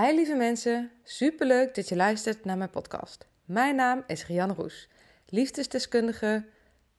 [0.00, 3.26] Hi lieve mensen, superleuk dat je luistert naar mijn podcast.
[3.44, 4.88] Mijn naam is Rianne Roes,
[5.26, 6.44] liefdesdeskundige,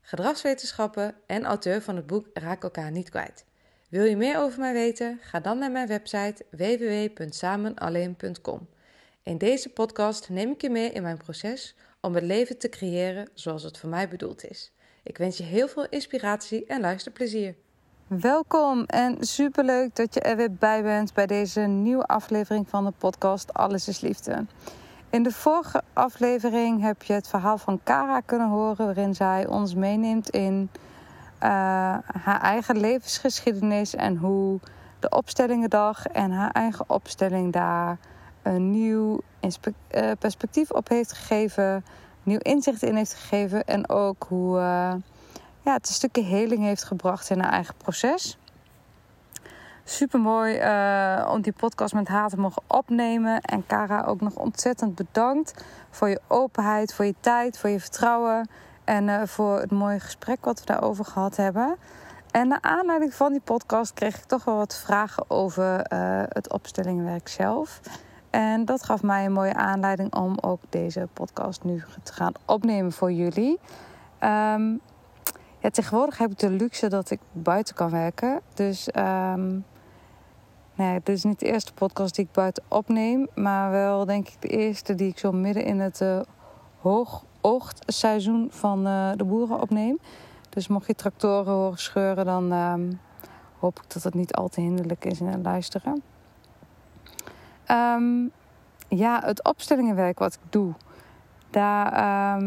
[0.02, 3.46] gedragswetenschappen en auteur van het boek Raak elkaar niet kwijt.
[3.90, 5.20] Wil je meer over mij weten?
[5.22, 8.68] Ga dan naar mijn website www.samenalleen.com.
[9.24, 13.30] In deze podcast neem ik je mee in mijn proces om het leven te creëren
[13.34, 14.72] zoals het voor mij bedoeld is.
[15.04, 17.56] Ik wens je heel veel inspiratie en luisterplezier.
[18.08, 22.94] Welkom en superleuk dat je er weer bij bent bij deze nieuwe aflevering van de
[22.98, 24.46] podcast Alles is Liefde.
[25.10, 29.76] In de vorige aflevering heb je het verhaal van Cara kunnen horen, waarin zij ons
[29.76, 31.50] meeneemt in uh,
[32.24, 34.60] haar eigen levensgeschiedenis en hoe
[35.00, 37.98] de opstellingendag en haar eigen opstelling daar
[38.42, 41.86] een nieuw uh, perspectief op heeft gegeven,
[42.24, 44.94] nieuw inzicht in heeft gegeven en ook hoe uh,
[45.68, 48.38] ja, het een stukje heling heeft gebracht in haar eigen proces.
[49.84, 53.42] Super mooi uh, om die podcast met haar te mogen opnemen.
[53.42, 58.50] En Cara ook nog ontzettend bedankt voor je openheid, voor je tijd, voor je vertrouwen
[58.84, 61.78] en uh, voor het mooie gesprek wat we daarover gehad hebben.
[62.32, 66.54] En naar aanleiding van die podcast kreeg ik toch wel wat vragen over uh, het
[66.54, 67.80] opstellingenwerk zelf.
[68.30, 72.92] En dat gaf mij een mooie aanleiding om ook deze podcast nu te gaan opnemen
[72.92, 73.60] voor jullie.
[74.24, 74.82] Um,
[75.60, 78.42] ja, tegenwoordig heb ik de luxe dat ik buiten kan werken.
[78.54, 79.66] Dus um,
[80.76, 83.28] nee, dit is niet de eerste podcast die ik buiten opneem.
[83.36, 86.20] Maar wel denk ik de eerste die ik zo midden in het uh,
[88.50, 90.00] van uh, de boeren opneem.
[90.50, 93.00] Dus mocht je tractoren horen scheuren, dan um,
[93.60, 96.04] hoop ik dat het niet al te hinderlijk is in het luisteren.
[97.72, 98.32] Um,
[98.88, 100.74] ja, het opstellingenwerk wat ik doe.
[101.50, 102.42] Daar,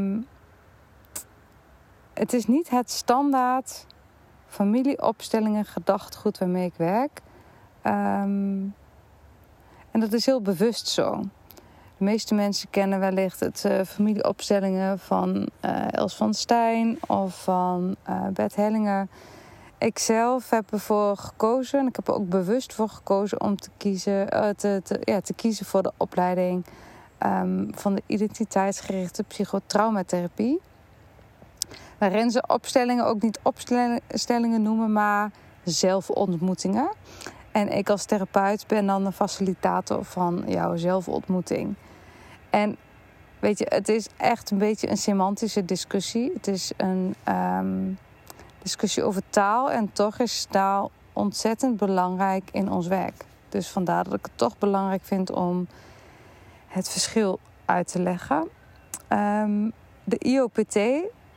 [2.21, 3.87] het is niet het standaard
[4.47, 7.21] familieopstellingen gedachtegoed waarmee ik werk.
[7.85, 8.75] Um,
[9.91, 11.23] en dat is heel bewust zo.
[11.97, 17.97] De meeste mensen kennen wellicht het uh, familieopstellingen van uh, Els van Stijn of van
[18.09, 19.09] uh, Bert Hellinger.
[19.79, 23.71] Ik zelf heb ervoor gekozen, en ik heb er ook bewust voor gekozen om te
[23.77, 24.27] kiezen,
[25.01, 26.65] ja, te kiezen voor de opleiding
[27.27, 30.61] um, van de identiteitsgerichte psychotraumatherapie.
[32.01, 35.31] Waarin ze opstellingen ook niet opstellingen noemen, maar
[35.65, 36.91] zelfontmoetingen.
[37.53, 41.75] En ik als therapeut ben dan de facilitator van jouw zelfontmoeting.
[42.51, 42.77] En
[43.39, 46.33] weet je, het is echt een beetje een semantische discussie.
[46.35, 47.99] Het is een um,
[48.63, 49.71] discussie over taal.
[49.71, 53.25] En toch is taal ontzettend belangrijk in ons werk.
[53.49, 55.67] Dus vandaar dat ik het toch belangrijk vind om
[56.67, 58.49] het verschil uit te leggen.
[59.09, 59.73] Um,
[60.05, 60.79] de IOPT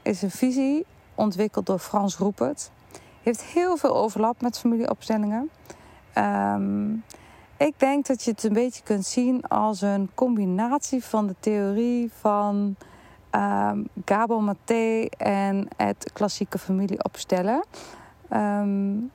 [0.03, 2.71] is een visie ontwikkeld door Frans Roepert.
[3.23, 5.49] Heeft heel veel overlap met familieopstellingen.
[6.17, 7.03] Um,
[7.57, 12.11] ik denk dat je het een beetje kunt zien als een combinatie van de theorie
[12.19, 12.75] van
[13.31, 17.65] um, Gabor Maté en het klassieke familieopstellen.
[18.33, 19.11] Um,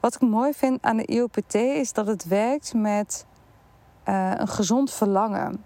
[0.00, 3.26] wat ik mooi vind aan de IOPT is dat het werkt met
[4.08, 5.64] uh, een gezond verlangen.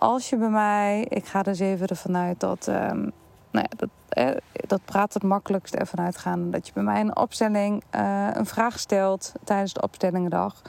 [0.00, 3.12] Als je bij mij, ik ga dus even ervan uit dat, um,
[3.50, 6.50] nou ja, dat, eh, dat praat het makkelijkst ervan uitgaan.
[6.50, 10.62] Dat je bij mij een opstelling uh, een vraag stelt tijdens de opstellingendag.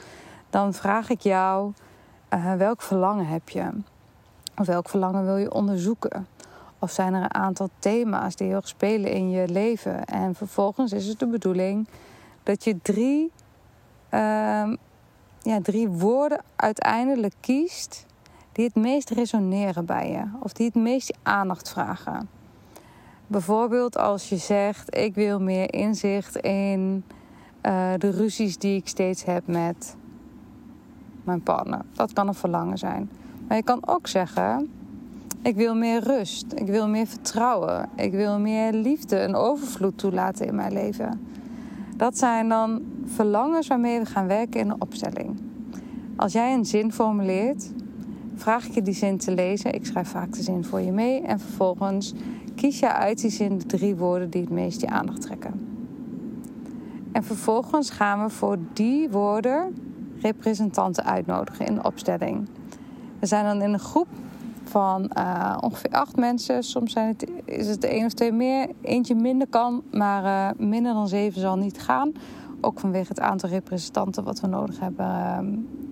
[0.50, 1.74] Dan vraag ik jou,
[2.34, 3.70] uh, welk verlangen heb je?
[4.58, 6.28] Of welk verlangen wil je onderzoeken?
[6.80, 10.06] Of zijn er een aantal thema's die heel spelen in je leven?
[10.06, 11.88] En vervolgens is het de bedoeling
[12.44, 13.32] dat je drie,
[14.14, 14.74] uh,
[15.40, 18.06] ja, drie woorden uiteindelijk kiest
[18.62, 20.24] die het meest resoneren bij je.
[20.40, 22.30] Of die het meest aandacht vragen.
[23.28, 27.04] Bijvoorbeeld als je zegt: Ik wil meer inzicht in
[27.66, 29.96] uh, de ruzies die ik steeds heb met
[31.24, 31.82] mijn partner.
[31.94, 33.10] Dat kan een verlangen zijn.
[33.48, 34.70] Maar je kan ook zeggen:
[35.42, 36.46] Ik wil meer rust.
[36.56, 37.90] Ik wil meer vertrouwen.
[37.96, 41.28] Ik wil meer liefde en overvloed toelaten in mijn leven.
[41.96, 45.40] Dat zijn dan verlangens waarmee we gaan werken in een opstelling.
[46.16, 47.72] Als jij een zin formuleert,
[48.36, 49.74] vraag ik je die zin te lezen.
[49.74, 51.22] Ik schrijf vaak de zin voor je mee.
[51.22, 52.14] En vervolgens
[52.56, 55.72] kies je uit die zin de drie woorden die het meest je aandacht trekken.
[57.12, 59.76] En vervolgens gaan we voor die woorden
[60.22, 62.48] representanten uitnodigen in de opstelling.
[63.20, 64.08] We zijn dan in een groep
[64.64, 66.64] van uh, ongeveer acht mensen.
[66.64, 68.68] Soms zijn het, is het één of twee meer.
[68.82, 72.12] Eentje minder kan, maar uh, minder dan zeven zal niet gaan.
[72.62, 75.38] Ook vanwege het aantal representanten wat we nodig hebben uh,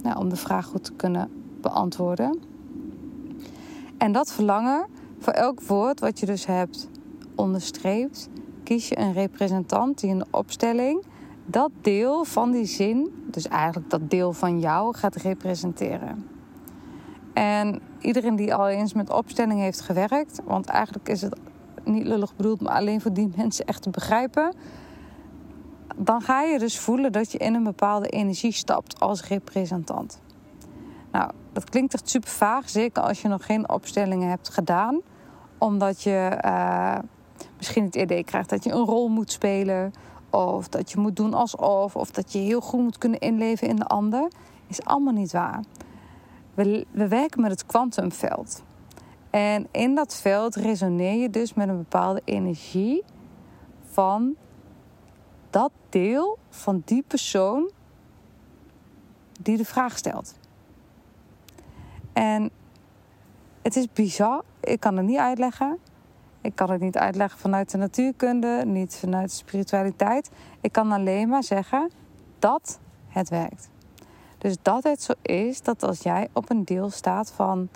[0.03, 1.29] nou, om de vraag goed te kunnen
[1.61, 2.39] beantwoorden.
[3.97, 4.85] En dat verlangen,
[5.19, 6.89] voor elk woord wat je dus hebt
[7.35, 8.29] onderstreept,
[8.63, 11.03] kies je een representant die in de opstelling
[11.45, 16.27] dat deel van die zin, dus eigenlijk dat deel van jou, gaat representeren.
[17.33, 21.39] En iedereen die al eens met opstelling heeft gewerkt, want eigenlijk is het
[21.83, 24.55] niet lullig bedoeld, maar alleen voor die mensen echt te begrijpen.
[25.95, 30.21] Dan ga je dus voelen dat je in een bepaalde energie stapt als representant.
[31.11, 35.01] Nou, dat klinkt echt super vaag, zeker als je nog geen opstellingen hebt gedaan.
[35.57, 36.97] Omdat je uh,
[37.57, 39.93] misschien het idee krijgt dat je een rol moet spelen.
[40.29, 41.95] Of dat je moet doen alsof.
[41.95, 44.31] Of dat je heel goed moet kunnen inleven in de ander.
[44.67, 45.63] Is allemaal niet waar.
[46.53, 48.63] We, we werken met het kwantumveld.
[49.29, 53.03] En in dat veld resoneer je dus met een bepaalde energie
[53.91, 54.35] van
[55.49, 57.71] dat deel van die persoon
[59.39, 60.38] die de vraag stelt.
[62.19, 62.51] En
[63.61, 64.43] het is bizar.
[64.59, 65.77] Ik kan het niet uitleggen.
[66.41, 70.29] Ik kan het niet uitleggen vanuit de natuurkunde, niet vanuit de spiritualiteit.
[70.61, 71.91] Ik kan alleen maar zeggen
[72.39, 73.69] dat het werkt.
[74.37, 77.69] Dus dat het zo is dat als jij op een deel staat van,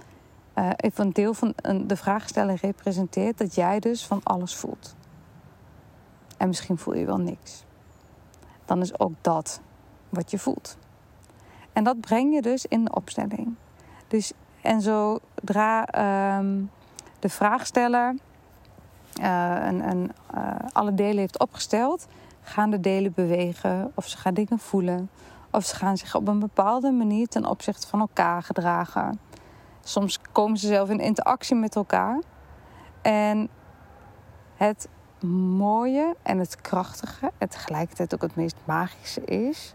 [0.56, 1.54] uh, een deel van
[1.86, 4.96] de vraagsteller representeert, dat jij dus van alles voelt.
[6.38, 7.66] En misschien voel je wel niks.
[8.66, 9.62] Dan is ook dat
[10.10, 10.78] wat je voelt.
[11.74, 13.56] En dat breng je dus in de opstelling.
[14.14, 14.32] Dus,
[14.62, 15.88] en zodra
[16.38, 16.72] um,
[17.20, 18.16] de vraagsteller
[19.20, 22.08] uh, en, en uh, alle delen heeft opgesteld,
[22.42, 25.10] gaan de delen bewegen of ze gaan dingen voelen
[25.52, 29.20] of ze gaan zich op een bepaalde manier ten opzichte van elkaar gedragen.
[29.84, 32.22] Soms komen ze zelf in interactie met elkaar.
[33.02, 33.50] En
[34.56, 34.88] het
[35.58, 39.74] mooie en het krachtige, en tegelijkertijd ook het meest magische is,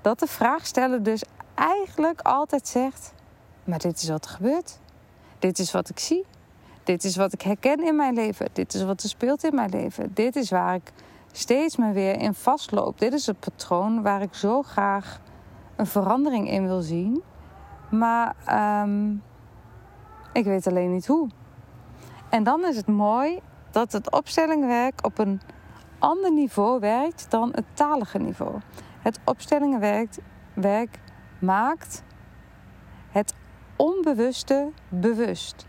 [0.00, 1.24] dat de vraagsteller dus
[1.54, 3.14] eigenlijk altijd zegt:
[3.64, 4.78] Maar dit is wat er gebeurt.
[5.38, 6.24] Dit is wat ik zie.
[6.84, 8.48] Dit is wat ik herken in mijn leven.
[8.52, 10.14] Dit is wat er speelt in mijn leven.
[10.14, 10.92] Dit is waar ik
[11.32, 12.98] steeds me weer in vastloop.
[12.98, 15.20] Dit is het patroon waar ik zo graag
[15.76, 17.22] een verandering in wil zien.
[17.90, 18.34] Maar
[18.82, 19.22] um,
[20.32, 21.28] ik weet alleen niet hoe.
[22.28, 25.40] En dan is het mooi dat het opstellingwerk op een
[25.98, 28.58] ander niveau werkt dan het talige niveau.
[29.00, 30.16] Het opstellingenwerk
[30.54, 30.98] werk
[31.40, 32.02] maakt
[33.10, 33.34] het
[33.82, 35.66] onbewuste bewust.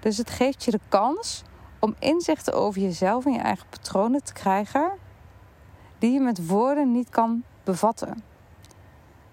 [0.00, 1.42] Dus het geeft je de kans
[1.78, 4.92] om inzichten over jezelf en je eigen patronen te krijgen
[5.98, 8.22] die je met woorden niet kan bevatten.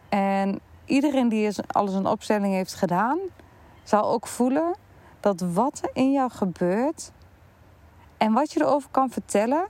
[0.10, 3.20] En iedereen die alles een opstelling heeft gedaan,
[3.84, 4.76] zal ook voelen
[5.20, 7.12] dat wat er in jou gebeurt
[8.18, 9.68] en wat je erover kan vertellen,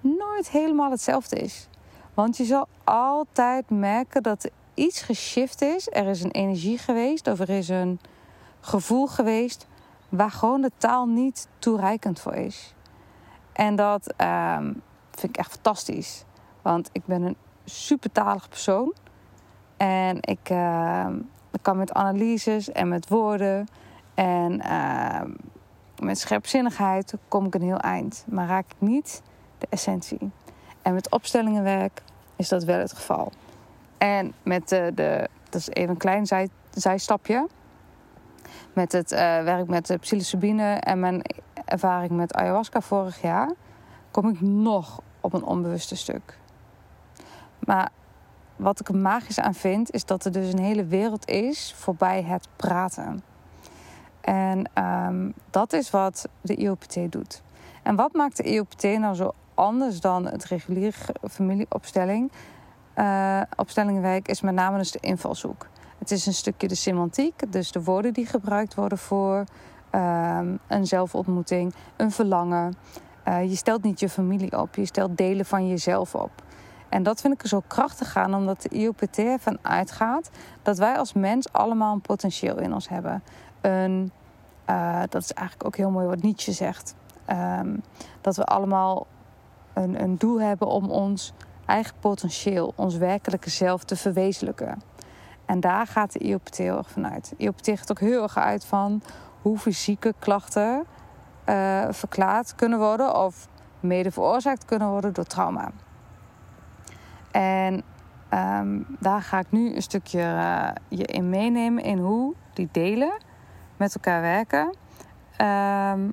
[0.00, 1.68] nooit helemaal hetzelfde is.
[2.14, 5.88] Want je zal altijd merken dat iets geshift is.
[5.90, 8.00] Er is een energie geweest of er is een
[8.60, 9.66] gevoel geweest
[10.08, 12.74] waar gewoon de taal niet toereikend voor is.
[13.52, 14.72] En dat ehm,
[15.10, 16.24] vind ik echt fantastisch.
[16.62, 18.94] Want ik ben een supertalig persoon.
[19.76, 21.14] En ik, ehm,
[21.62, 23.66] kan met analyses en met woorden
[24.14, 25.30] en ehm,
[26.02, 28.24] met scherpzinnigheid kom ik een heel eind.
[28.28, 29.22] Maar raak ik niet
[29.58, 30.30] de essentie.
[30.82, 32.02] En met opstellingenwerk
[32.36, 33.32] is dat wel het geval.
[33.98, 37.46] En met de, de dat is even een klein zij, zijstapje
[38.72, 41.22] met het uh, werk met de psilocybine en mijn
[41.64, 43.50] ervaring met ayahuasca vorig jaar,
[44.10, 46.38] kom ik nog op een onbewuste stuk.
[47.58, 47.90] Maar
[48.56, 52.22] wat ik er magisch aan vind, is dat er dus een hele wereld is voorbij
[52.22, 53.22] het praten.
[54.20, 57.42] En um, dat is wat de IOPT doet.
[57.82, 62.30] En wat maakt de IOPT nou zo anders dan het reguliere familieopstelling?
[62.96, 65.66] Uh, opstellingenwerk is met name dus de invalshoek.
[65.98, 69.44] Het is een stukje de semantiek, dus de woorden die gebruikt worden voor
[69.90, 72.74] um, een zelfontmoeting, een verlangen.
[73.28, 76.30] Uh, je stelt niet je familie op, je stelt delen van jezelf op.
[76.88, 80.30] En dat vind ik er zo krachtig aan, omdat de IOPT ervan uitgaat
[80.62, 83.22] dat wij als mens allemaal een potentieel in ons hebben.
[83.60, 84.12] Een,
[84.70, 86.94] uh, dat is eigenlijk ook heel mooi wat Nietzsche zegt.
[87.30, 87.82] Um,
[88.20, 89.06] dat we allemaal
[89.72, 91.32] een, een doel hebben om ons
[91.66, 94.82] eigen potentieel, ons werkelijke zelf te verwezenlijken.
[95.44, 97.34] En daar gaat de IOPT heel erg vanuit.
[97.36, 99.02] IOPT gaat ook heel erg uit van
[99.42, 100.84] hoe fysieke klachten
[101.48, 103.48] uh, verklaard kunnen worden of
[103.80, 105.70] mede veroorzaakt kunnen worden door trauma.
[107.30, 107.82] En
[108.28, 113.22] ehm, daar ga ik nu een stukje uh, je in meenemen in hoe die delen
[113.76, 114.76] met elkaar werken.
[115.40, 116.12] Um,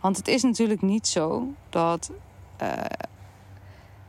[0.00, 2.10] want het is natuurlijk niet zo dat.
[2.62, 2.68] Uh,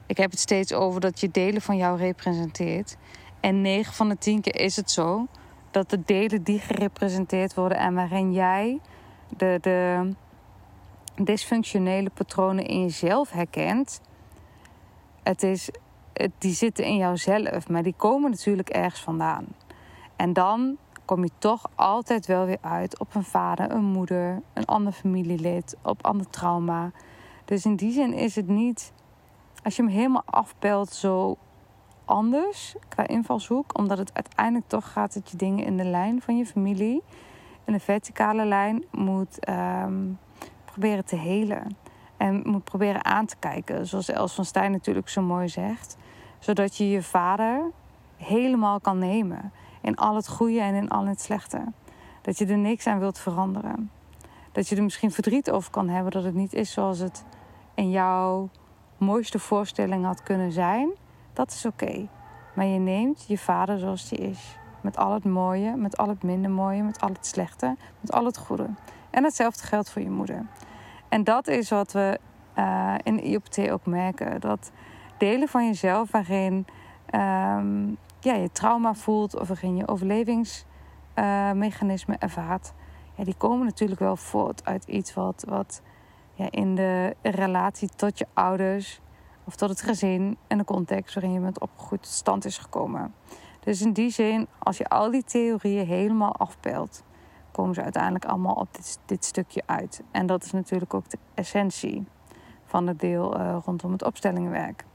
[0.06, 2.98] ik heb het steeds over dat je delen van jou representeert.
[3.40, 5.28] En 9 van de 10 keer is het zo
[5.72, 8.80] dat de delen die gerepresenteerd worden en waarin jij
[9.38, 10.12] de, de
[11.24, 14.02] dysfunctionele patronen in jezelf herkent,
[15.24, 15.70] het is,
[16.38, 19.46] die zitten in jouzelf, maar die komen natuurlijk ergens vandaan.
[20.16, 24.66] En dan kom je toch altijd wel weer uit op een vader, een moeder, een
[24.66, 26.92] ander familielid, op ander trauma.
[27.46, 28.94] Dus in die zin is het niet,
[29.64, 31.38] als je hem helemaal afpelt, zo
[32.06, 33.78] anders qua invalshoek.
[33.78, 37.04] Omdat het uiteindelijk toch gaat dat je dingen in de lijn van je familie,
[37.66, 40.20] in de verticale lijn, moet um,
[40.66, 41.78] proberen te helen.
[42.18, 45.98] En moet proberen aan te kijken, zoals Els van Stijn natuurlijk zo mooi zegt.
[46.40, 47.72] Zodat je je vader
[48.18, 49.52] helemaal kan nemen.
[49.82, 51.64] In al het goede en in al het slechte.
[52.22, 53.92] Dat je er niks aan wilt veranderen.
[54.52, 57.26] Dat je er misschien verdriet over kan hebben dat het niet is zoals het
[57.76, 58.50] in jouw
[58.98, 60.90] mooiste voorstelling had kunnen zijn.
[61.34, 62.08] Dat is oké.
[62.54, 64.58] Maar je neemt je vader zoals die is.
[64.82, 68.26] Met al het mooie, met al het minder mooie, met al het slechte, met al
[68.26, 68.68] het goede.
[69.10, 70.46] En hetzelfde geldt voor je moeder.
[71.10, 72.20] En dat is wat we
[72.58, 74.42] uh, in IOPT ook merken.
[74.42, 74.72] Dat
[75.18, 76.66] delen van jezelf waarin
[77.12, 82.74] um, ja, je trauma voelt of waarin je overlevingsmechanismen ervaart,
[83.16, 85.82] ja, die komen natuurlijk wel voort uit iets wat, wat
[86.36, 89.00] ja, in de relatie tot je ouders
[89.44, 93.14] of tot het gezin en de context waarin je bent opgegroeid tot stand is gekomen.
[93.60, 97.04] Dus in die zin, als je al die theorieën helemaal afpelt,
[97.52, 100.04] komen ze uiteindelijk allemaal op dit, dit stukje uit.
[100.12, 102.06] En dat is natuurlijk ook de essentie
[102.66, 104.86] van het deel uh, rondom het opstellingenwerk.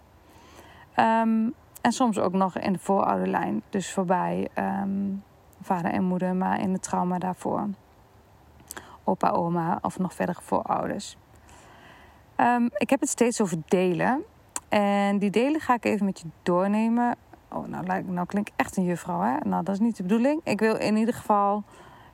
[0.96, 5.22] Um, en soms ook nog in de voorouderlijn, dus voorbij um,
[5.62, 7.68] vader en moeder, maar in het trauma daarvoor.
[9.04, 11.16] Opa, oma of nog verder voorouders.
[12.40, 14.24] Um, ik heb het steeds over delen.
[14.68, 17.16] En die delen ga ik even met je doornemen.
[17.48, 19.36] Oh, nou, nou klink ik echt een juffrouw, hè?
[19.48, 20.40] Nou, dat is niet de bedoeling.
[20.44, 21.62] Ik wil in ieder geval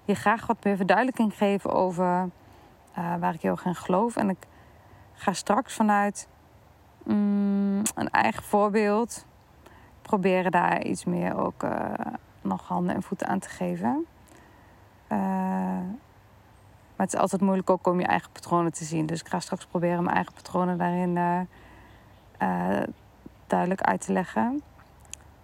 [0.05, 2.29] je graag wat meer verduidelijking geven over
[2.99, 4.17] uh, waar ik heel graag geloof.
[4.17, 4.47] En ik
[5.13, 6.29] ga straks vanuit
[7.05, 9.27] mm, een eigen voorbeeld
[10.03, 11.91] proberen daar iets meer ook uh,
[12.43, 14.07] nog handen en voeten aan te geven.
[15.13, 15.79] Uh,
[16.97, 19.07] maar het is altijd moeilijk ook om je eigen patronen te zien.
[19.07, 21.17] Dus ik ga straks proberen mijn eigen patronen daarin
[22.43, 22.83] uh,
[23.47, 24.63] duidelijk uit te leggen.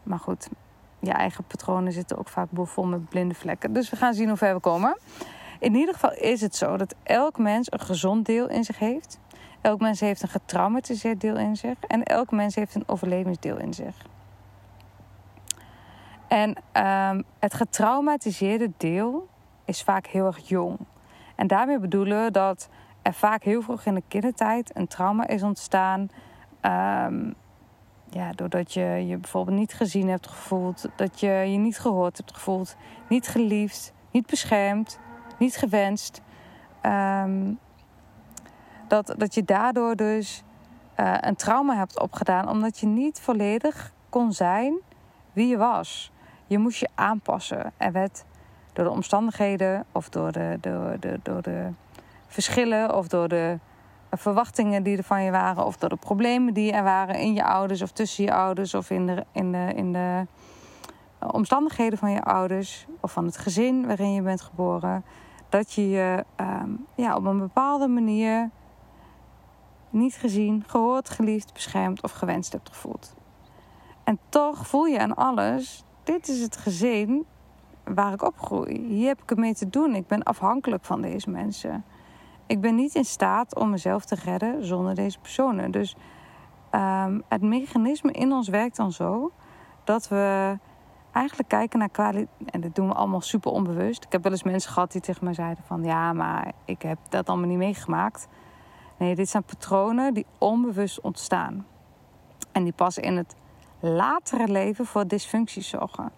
[0.02, 0.48] Maar goed,
[0.98, 3.72] je eigen patronen zitten ook vaak vol met blinde vlekken.
[3.72, 4.98] Dus we gaan zien hoe ver we komen.
[5.58, 9.18] In ieder geval is het zo dat elk mens een gezond deel in zich heeft.
[9.60, 11.78] Elk mens heeft een getraumatiseerd deel in zich.
[11.88, 13.96] En elk mens heeft een overlevingsdeel in zich.
[16.28, 16.56] En
[16.86, 19.28] um, het getraumatiseerde deel
[19.64, 20.78] is vaak heel erg jong.
[21.36, 22.68] En daarmee bedoelen we dat
[23.02, 26.00] er vaak heel vroeg in de kindertijd een trauma is ontstaan.
[26.62, 27.34] Um,
[28.10, 32.34] ja, doordat je je bijvoorbeeld niet gezien hebt gevoeld, dat je je niet gehoord hebt
[32.34, 32.76] gevoeld,
[33.08, 34.98] niet geliefd, niet beschermd,
[35.38, 36.22] niet gewenst.
[36.82, 37.58] Um,
[38.88, 40.42] dat, dat je daardoor dus
[41.00, 44.80] uh, een trauma hebt opgedaan, omdat je niet volledig kon zijn
[45.32, 46.12] wie je was.
[46.46, 47.72] Je moest je aanpassen.
[47.76, 48.24] Er werd
[48.72, 51.68] door de omstandigheden of door de, door de, door de
[52.26, 53.58] verschillen of door de
[54.10, 57.44] verwachtingen die er van je waren of door de problemen die er waren in je
[57.44, 60.26] ouders of tussen je ouders of in de, in de, in de
[61.30, 65.04] omstandigheden van je ouders of van het gezin waarin je bent geboren,
[65.48, 68.50] dat je je um, ja, op een bepaalde manier
[69.90, 73.14] niet gezien, gehoord, geliefd, beschermd of gewenst hebt gevoeld.
[74.04, 77.26] En toch voel je aan alles, dit is het gezin
[77.94, 78.86] waar ik opgroei.
[78.86, 79.94] Hier heb ik het mee te doen.
[79.94, 81.84] Ik ben afhankelijk van deze mensen
[82.52, 85.70] ik ben niet in staat om mezelf te redden zonder deze personen.
[85.70, 85.96] Dus
[86.70, 89.32] um, het mechanisme in ons werkt dan zo
[89.84, 90.58] dat we
[91.12, 92.28] eigenlijk kijken naar kwaliteit.
[92.44, 94.04] En dat doen we allemaal super onbewust.
[94.04, 96.98] Ik heb wel eens mensen gehad die tegen mij zeiden van ja, maar ik heb
[97.08, 98.28] dat allemaal niet meegemaakt.
[98.98, 101.66] Nee, dit zijn patronen die onbewust ontstaan.
[102.52, 103.34] En die pas in het
[103.80, 106.12] latere leven voor dysfuncties zorgen.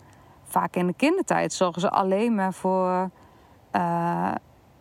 [0.45, 3.11] Vaak in de kindertijd zorgen ze alleen maar voor
[3.73, 4.33] uh,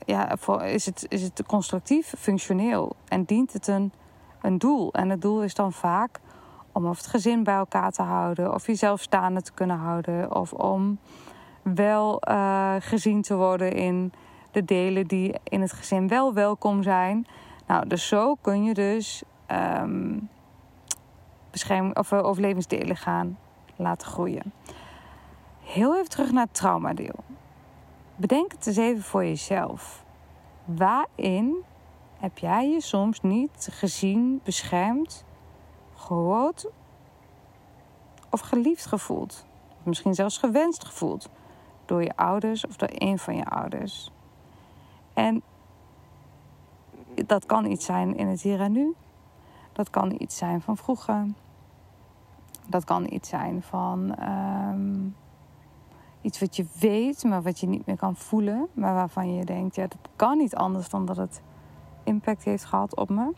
[0.05, 3.93] ja, voor, is, het, is het constructief, functioneel en dient het een,
[4.41, 4.93] een doel.
[4.93, 6.19] En het doel is dan vaak
[6.71, 10.53] om of het gezin bij elkaar te houden, of jezelf staande te kunnen houden, of
[10.53, 10.99] om
[11.61, 14.13] wel uh, gezien te worden in
[14.51, 17.25] de delen die in het gezin wel welkom zijn.
[17.67, 19.23] Nou, dus zo kun je dus
[19.81, 20.29] um,
[21.51, 23.37] bescherming, of, uh, overlevingsdelen gaan
[23.75, 24.53] laten groeien.
[25.63, 27.23] Heel even terug naar het traumadeel.
[28.15, 30.03] Bedenk het eens even voor jezelf.
[30.65, 31.63] Waarin
[32.17, 35.25] heb jij je soms niet gezien, beschermd,
[35.95, 36.67] gehoord
[38.29, 39.45] of geliefd gevoeld?
[39.83, 41.29] Misschien zelfs gewenst gevoeld
[41.85, 44.11] door je ouders of door een van je ouders.
[45.13, 45.41] En
[47.25, 48.95] dat kan iets zijn in het hier en nu.
[49.71, 51.25] Dat kan iets zijn van vroeger.
[52.67, 55.15] Dat kan iets zijn van um,
[56.23, 58.67] iets wat je weet, maar wat je niet meer kan voelen.
[58.73, 61.41] Maar waarvan je denkt, ja, dat kan niet anders dan dat het
[62.03, 63.33] impact heeft gehad op me.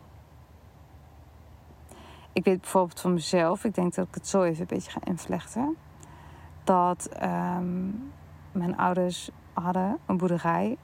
[2.34, 5.00] Ik weet bijvoorbeeld van mezelf, ik denk dat ik het zo even een beetje ga
[5.04, 5.76] invlechten.
[6.64, 8.12] Dat um,
[8.52, 10.78] mijn ouders hadden een boerderij.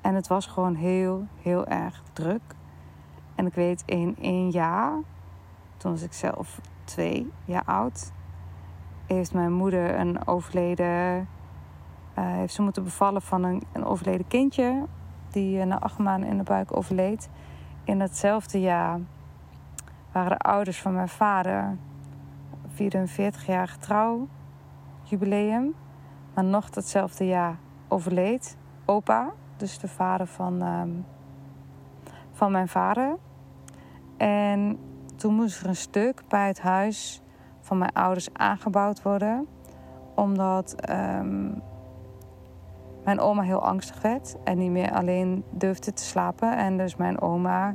[0.00, 2.42] En het was gewoon heel, heel erg druk.
[3.34, 4.92] En ik weet in één jaar,
[5.76, 8.12] toen was ik zelf twee jaar oud,
[9.06, 11.28] heeft mijn moeder een overleden.
[12.18, 14.86] Uh, heeft ze moeten bevallen van een, een overleden kindje.
[15.30, 17.30] Die uh, na acht maanden in de buik overleed.
[17.84, 19.00] In hetzelfde jaar
[20.12, 21.76] waren de ouders van mijn vader.
[22.68, 25.74] vierden een 40-jarige trouwjubileum.
[26.34, 27.56] Maar nog datzelfde jaar
[27.88, 31.04] overleed opa, dus de vader van, um,
[32.32, 33.16] van mijn vader.
[34.16, 34.78] En
[35.16, 37.22] toen moest er een stuk bij het huis
[37.60, 39.46] van mijn ouders aangebouwd worden,
[40.14, 41.62] omdat um,
[43.04, 46.56] mijn oma heel angstig werd en niet meer alleen durfde te slapen.
[46.56, 47.74] En dus mijn oma, uh,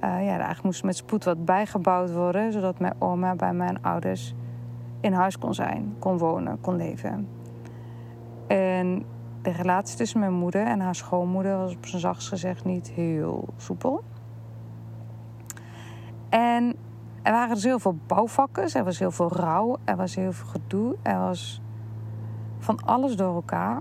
[0.00, 4.34] ja, eigenlijk moest met spoed wat bijgebouwd worden, zodat mijn oma bij mijn ouders
[5.00, 7.28] in huis kon zijn, kon wonen, kon leven.
[8.46, 9.04] En
[9.42, 13.48] de relatie tussen mijn moeder en haar schoonmoeder was op zijn zachtst gezegd niet heel
[13.56, 14.02] soepel.
[16.28, 16.76] En
[17.22, 20.46] er waren dus heel veel bouwvakkers, er was heel veel rouw, er was heel veel
[20.46, 21.62] gedoe, er was
[22.58, 23.80] van alles door elkaar.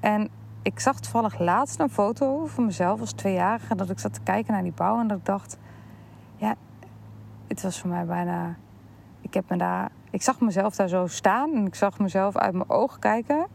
[0.00, 0.28] En
[0.62, 4.52] ik zag toevallig laatst een foto van mezelf als tweejarige dat ik zat te kijken
[4.52, 5.58] naar die bouw en dat ik dacht,
[6.36, 6.54] ja,
[7.48, 8.56] het was voor mij bijna.
[9.20, 12.52] Ik heb me daar, ik zag mezelf daar zo staan en ik zag mezelf uit
[12.52, 13.46] mijn ogen kijken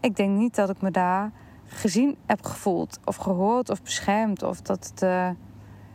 [0.00, 1.30] ik denk niet dat ik me daar
[1.64, 5.28] gezien heb gevoeld of gehoord of beschermd of dat het uh,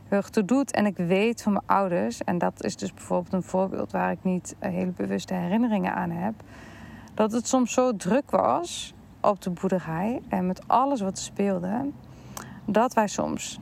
[0.07, 0.71] heel erg doet.
[0.71, 4.23] En ik weet van mijn ouders, en dat is dus bijvoorbeeld een voorbeeld waar ik
[4.23, 6.33] niet hele bewuste herinneringen aan heb,
[7.13, 8.93] dat het soms zo druk was
[9.29, 11.91] op de boerderij en met alles wat speelde,
[12.65, 13.59] dat wij soms,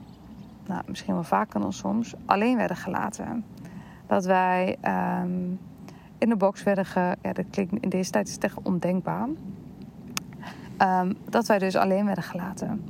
[0.66, 3.44] nou, misschien wel vaker dan soms, alleen werden gelaten.
[4.06, 4.76] Dat wij
[5.22, 5.60] um,
[6.18, 7.16] in de box werden ge...
[7.22, 9.28] Ja, dat klinkt in deze tijd is het echt ondenkbaar.
[10.78, 12.84] Um, dat wij dus alleen werden gelaten.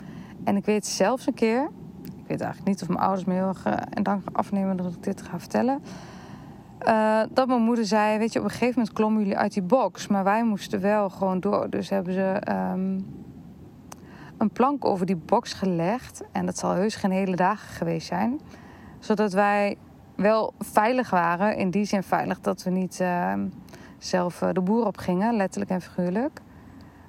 [0.44, 1.70] En ik weet zelfs een keer,
[2.02, 4.92] ik weet eigenlijk niet of mijn ouders me heel erg uh, in dank afnemen dat
[4.92, 5.82] ik dit ga vertellen.
[6.84, 9.62] Uh, dat mijn moeder zei: Weet je, op een gegeven moment klommen jullie uit die
[9.62, 11.70] box, maar wij moesten wel gewoon door.
[11.70, 13.06] Dus hebben ze um,
[14.38, 16.22] een plank over die box gelegd.
[16.32, 18.40] En dat zal heus geen hele dagen geweest zijn.
[18.98, 19.76] Zodat wij
[20.16, 23.32] wel veilig waren, in die zin veilig dat we niet uh,
[23.98, 26.40] zelf de boer op gingen, letterlijk en figuurlijk.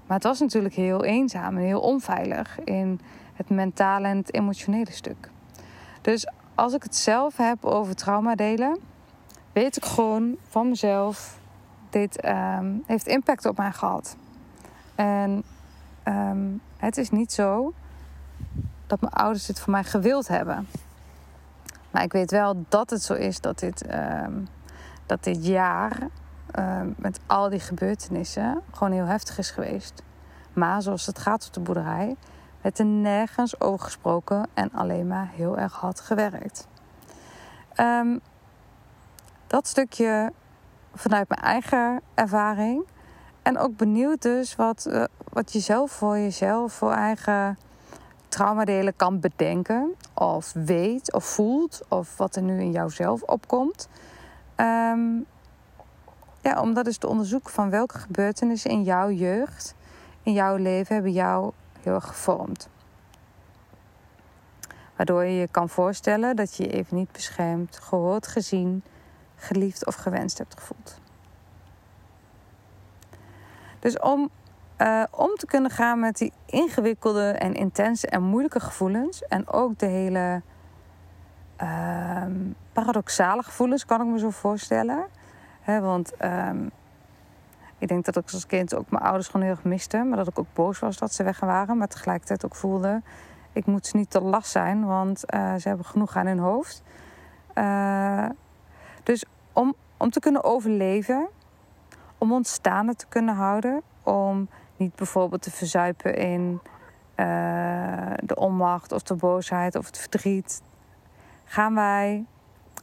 [0.07, 2.99] Maar het was natuurlijk heel eenzaam en heel onveilig in
[3.33, 5.29] het mentale en het emotionele stuk.
[6.01, 8.79] Dus als ik het zelf heb over traumadelen,
[9.55, 11.39] weet ik gewoon van mezelf:
[11.89, 14.15] dit um, heeft impact op mij gehad.
[14.95, 15.43] En
[16.07, 17.73] um, het is niet zo
[18.87, 20.67] dat mijn ouders dit voor mij gewild hebben.
[21.91, 24.47] Maar ik weet wel dat het zo is dat dit, um,
[25.05, 26.09] dat dit jaar
[26.55, 30.03] Ehm, met al die gebeurtenissen gewoon heel heftig is geweest.
[30.53, 32.15] Maar zoals het gaat op de boerderij,
[32.61, 36.67] werd er nergens over gesproken en alleen maar heel erg hard gewerkt.
[39.55, 40.31] Dat stukje
[40.93, 42.85] vanuit mijn eigen ervaring.
[43.41, 47.57] En ook benieuwd dus wat, uh, wat je zelf voor jezelf, voor eigen
[48.27, 49.95] traumadelen kan bedenken.
[50.13, 51.81] Of weet of voelt.
[51.87, 53.89] Of wat er nu in jouzelf opkomt.
[54.55, 55.25] Um,
[56.41, 59.75] ja, om dat dus te onderzoeken van welke gebeurtenissen in jouw jeugd,
[60.23, 62.69] in jouw leven, hebben jou heel erg gevormd.
[64.95, 68.83] Waardoor je je kan voorstellen dat je je even niet beschermd, gehoord, gezien,
[69.35, 70.99] geliefd of gewenst hebt gevoeld.
[73.79, 74.29] Dus om,
[74.77, 79.79] uh, om te kunnen gaan met die ingewikkelde en intense en moeilijke gevoelens en ook
[79.79, 80.41] de hele
[81.61, 82.23] uh,
[82.73, 85.07] paradoxale gevoelens, kan ik me zo voorstellen
[85.65, 86.71] want um,
[87.77, 89.97] ik denk dat ik als kind ook mijn ouders gewoon heel erg miste.
[89.97, 91.77] Maar dat ik ook boos was dat ze weg waren.
[91.77, 93.01] Maar tegelijkertijd ook voelde,
[93.53, 94.85] ik moet ze niet te last zijn.
[94.85, 96.83] Want uh, ze hebben genoeg aan hun hoofd.
[97.55, 98.25] Uh,
[99.05, 101.27] dus om, om te kunnen overleven,
[102.17, 106.59] om ons staande te kunnen houden, om niet bijvoorbeeld te verzuipen in
[107.15, 110.61] uh, de onmacht of de boosheid of het verdriet,
[111.45, 112.25] gaan wij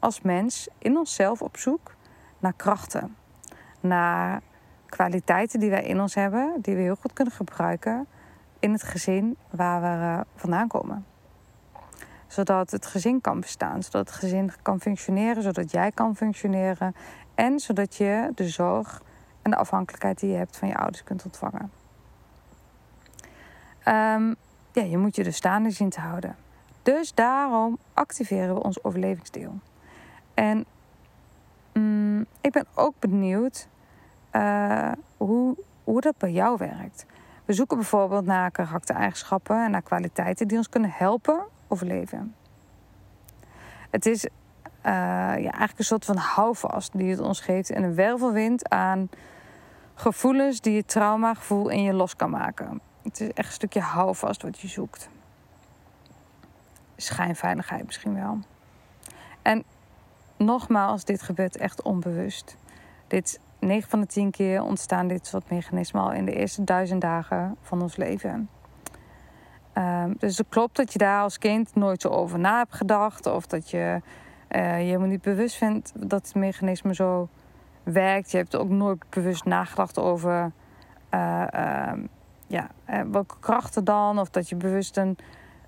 [0.00, 1.94] als mens in onszelf op zoek
[2.38, 3.16] naar krachten,
[3.80, 4.40] naar
[4.86, 8.06] kwaliteiten die wij in ons hebben, die we heel goed kunnen gebruiken
[8.58, 11.11] in het gezin waar we uh, vandaan komen.
[12.32, 16.94] Zodat het gezin kan bestaan, zodat het gezin kan functioneren, zodat jij kan functioneren
[17.34, 19.02] en zodat je de zorg
[19.42, 21.70] en de afhankelijkheid die je hebt van je ouders kunt ontvangen.
[23.88, 24.36] Um,
[24.72, 26.36] ja, je moet je dus staande zien te houden.
[26.82, 29.58] Dus daarom activeren we ons overlevingsdeel.
[30.34, 30.64] En
[31.72, 33.68] mm, ik ben ook benieuwd
[34.32, 37.06] uh, hoe, hoe dat bij jou werkt.
[37.44, 42.34] We zoeken bijvoorbeeld naar karaktereigenschappen en naar kwaliteiten die ons kunnen helpen overleven.
[43.90, 44.30] Het is uh,
[44.82, 49.08] ja, eigenlijk een soort van houvast die het ons geeft en een wervelwind aan
[49.94, 52.80] gevoelens die je traumagevoel in je los kan maken.
[53.02, 55.08] Het is echt een stukje houvast wat je zoekt.
[56.96, 58.38] Schijnveiligheid misschien wel.
[59.42, 59.64] En
[60.36, 62.56] nogmaals, dit gebeurt echt onbewust.
[63.06, 67.00] Dit 9 van de 10 keer ontstaan dit soort mechanismen al in de eerste duizend
[67.00, 68.48] dagen van ons leven.
[69.78, 73.26] Um, dus het klopt dat je daar als kind nooit zo over na hebt gedacht.
[73.26, 74.00] Of dat je
[74.50, 77.28] uh, je helemaal niet bewust vindt dat het mechanisme zo
[77.82, 78.30] werkt.
[78.30, 80.52] Je hebt ook nooit bewust nagedacht over
[81.14, 81.92] uh, uh,
[82.46, 84.18] ja, uh, welke krachten dan.
[84.18, 85.16] Of dat je bewust een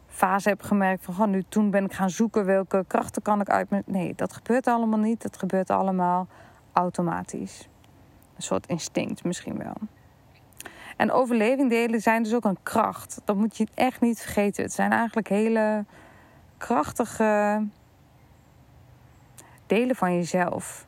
[0.07, 1.31] fase hebt gemerkt van...
[1.31, 3.87] nu toen ben ik gaan zoeken welke krachten kan ik uit...
[3.87, 5.23] Nee, dat gebeurt allemaal niet.
[5.23, 6.27] Dat gebeurt allemaal
[6.73, 7.69] automatisch.
[8.37, 9.75] Een soort instinct misschien wel.
[10.97, 13.21] En overlevingdelen zijn dus ook een kracht.
[13.25, 14.63] Dat moet je echt niet vergeten.
[14.63, 15.85] Het zijn eigenlijk hele
[16.57, 17.63] krachtige
[19.67, 20.87] delen van jezelf.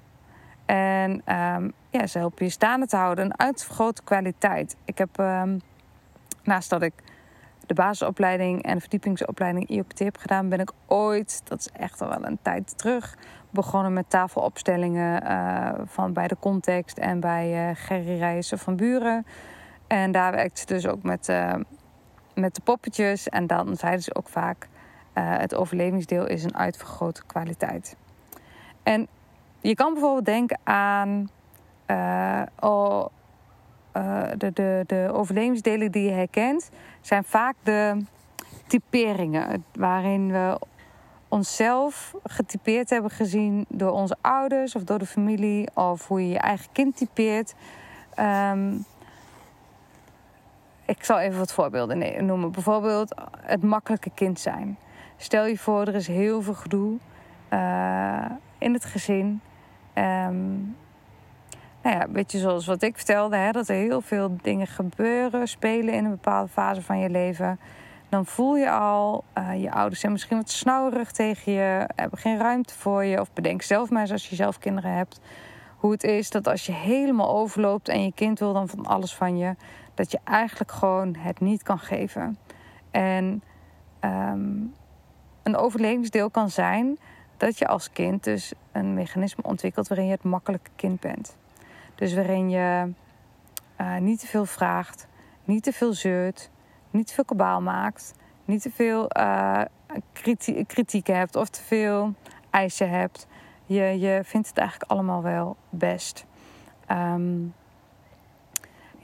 [0.66, 3.24] En um, ja, ze helpen je staande te houden.
[3.24, 4.76] Een uitvergrote kwaliteit.
[4.84, 5.60] Ik heb, um,
[6.42, 6.92] naast dat ik
[7.66, 12.08] de basisopleiding en de verdiepingsopleiding IOPT heb gedaan, ben ik ooit, dat is echt al
[12.08, 13.16] wel een tijd terug,
[13.50, 19.26] begonnen met tafelopstellingen uh, van bij de context en bij uh, Gerry Rijssen van Buren.
[19.86, 21.54] En daar werkte ze dus ook met, uh,
[22.34, 23.28] met de poppetjes.
[23.28, 24.68] En dan zeiden ze ook vaak:
[25.12, 27.96] het overlevingsdeel is een uitvergrote kwaliteit.
[28.82, 29.06] En
[29.60, 31.30] je kan bijvoorbeeld denken aan
[32.60, 33.06] oh,
[34.36, 36.70] de, de, de overlevingsdelen die je herkent,
[37.00, 38.04] zijn vaak de
[38.66, 40.58] typeringen waarin we
[41.28, 46.38] onszelf getypeerd hebben gezien door onze ouders of door de familie of hoe je je
[46.38, 47.54] eigen kind typeert.
[48.18, 48.84] Um,
[50.86, 52.50] ik zal even wat voorbeelden noemen.
[52.50, 54.78] Bijvoorbeeld het makkelijke kind zijn.
[55.16, 56.98] Stel je voor, er is heel veel gedoe
[57.52, 58.24] uh,
[58.58, 59.40] in het gezin.
[59.94, 60.76] Um,
[61.82, 65.48] nou ja, een beetje zoals wat ik vertelde, hè, dat er heel veel dingen gebeuren,
[65.48, 67.60] spelen in een bepaalde fase van je leven.
[68.08, 72.38] Dan voel je al, uh, je ouders zijn misschien wat snauwerig tegen je, hebben geen
[72.38, 73.20] ruimte voor je.
[73.20, 75.20] Of bedenk zelf maar eens als je zelf kinderen hebt,
[75.76, 79.14] hoe het is dat als je helemaal overloopt en je kind wil dan van alles
[79.14, 79.54] van je,
[79.96, 82.38] dat je eigenlijk gewoon het niet kan geven.
[82.90, 83.42] En
[84.00, 84.74] um,
[85.42, 86.98] een overlevingsdeel kan zijn
[87.36, 91.36] dat je als kind dus een mechanisme ontwikkelt waarin je het makkelijke kind bent.
[91.94, 92.92] Dus waarin je
[93.80, 95.06] uh, niet te veel vraagt,
[95.44, 96.50] niet te veel zeurt,
[96.90, 99.62] niet te veel kabaal maakt, niet te veel uh,
[100.66, 102.14] kritiek hebt of te veel
[102.50, 103.26] eisen hebt.
[103.66, 106.26] Je, je vindt het eigenlijk allemaal wel best.
[106.90, 107.54] Um,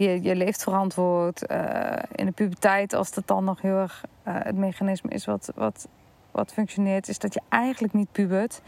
[0.03, 1.51] je, je leeft verantwoord.
[1.51, 5.89] Uh, in de puberteit, als dat dan nog heel erg het mechanisme is wat, wat,
[6.31, 8.63] wat functioneert, is dat je eigenlijk niet pubert.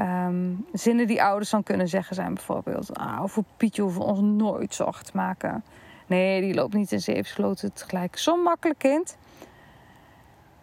[0.00, 2.98] Um, zinnen die ouders dan kunnen zeggen zijn bijvoorbeeld...
[2.98, 5.64] Ah, voor Pietje hoeven ons nooit te maken.
[6.06, 8.18] Nee, die loopt niet in zeven sloten tegelijk.
[8.18, 9.16] Zo'n makkelijk kind.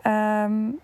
[0.03, 0.79] Um,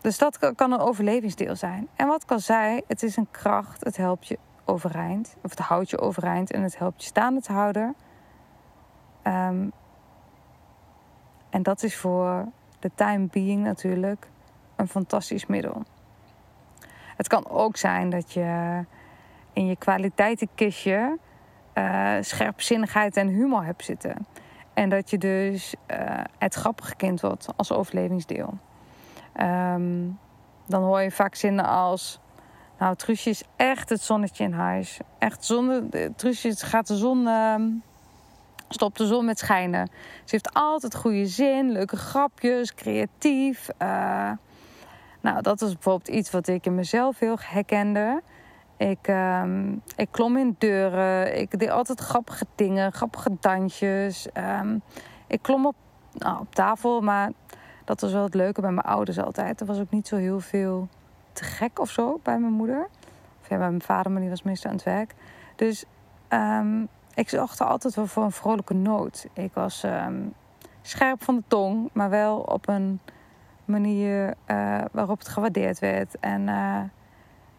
[0.00, 1.88] dus dat kan een overlevingsdeel zijn.
[1.96, 2.82] En wat kan zij?
[2.86, 3.84] Het is een kracht.
[3.84, 5.36] Het helpt je overeind.
[5.42, 7.94] Of het houdt je overeind en het helpt je staande te houden.
[9.26, 9.72] Um,
[11.50, 12.46] en dat is voor
[12.78, 14.28] de time being natuurlijk
[14.76, 15.82] een fantastisch middel.
[17.16, 18.84] Het kan ook zijn dat je
[19.52, 21.18] in je kwaliteitenkistje
[21.74, 24.26] uh, scherpzinnigheid en humor hebt zitten.
[24.74, 28.58] En dat je dus uh, het grappige kind wordt als overlevingsdeel.
[29.40, 30.18] Um,
[30.66, 32.20] dan hoor je vaak zinnen als...
[32.78, 35.00] Nou, Truusje is echt het zonnetje in huis.
[35.18, 37.20] Echt zon, Truusje gaat de zon...
[37.20, 37.54] Uh,
[38.72, 39.86] stopt de zon met schijnen.
[40.24, 43.68] Ze heeft altijd goede zin, leuke grapjes, creatief...
[43.82, 44.30] Uh,
[45.22, 48.22] nou, dat is bijvoorbeeld iets wat ik in mezelf heel herkende.
[48.76, 51.38] Ik, ehm, ik klom in deuren.
[51.40, 54.32] Ik deed altijd grappige dingen, grappige dansjes.
[54.32, 54.78] Ehm,
[55.26, 55.74] ik klom op,
[56.12, 57.30] nou, op tafel, maar
[57.84, 59.60] dat was wel het leuke bij mijn ouders altijd.
[59.60, 60.88] Er was ook niet zo heel veel
[61.32, 62.88] te gek of zo bij mijn moeder.
[63.40, 65.14] Of ja, bij mijn vader, maar die was meestal aan het werk.
[65.56, 65.84] Dus
[66.28, 69.26] um, ik zorgde altijd wel voor een vrolijke noot.
[69.32, 69.84] Ik was
[70.82, 73.00] scherp van de tong, maar wel op een
[73.64, 76.18] manier uh, waarop het gewaardeerd werd.
[76.20, 76.80] En uh,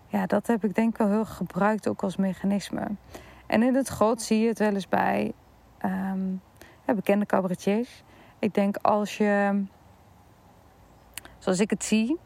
[0.08, 2.88] ja, dat heb ik denk ik wel heel gebruikt ook als mechanisme.
[3.48, 5.34] En in het groot zie je het wel eens bij
[6.86, 8.04] ja, bekende cabaretiers.
[8.40, 9.64] Ik denk als je,
[11.38, 12.18] zoals ik het zie,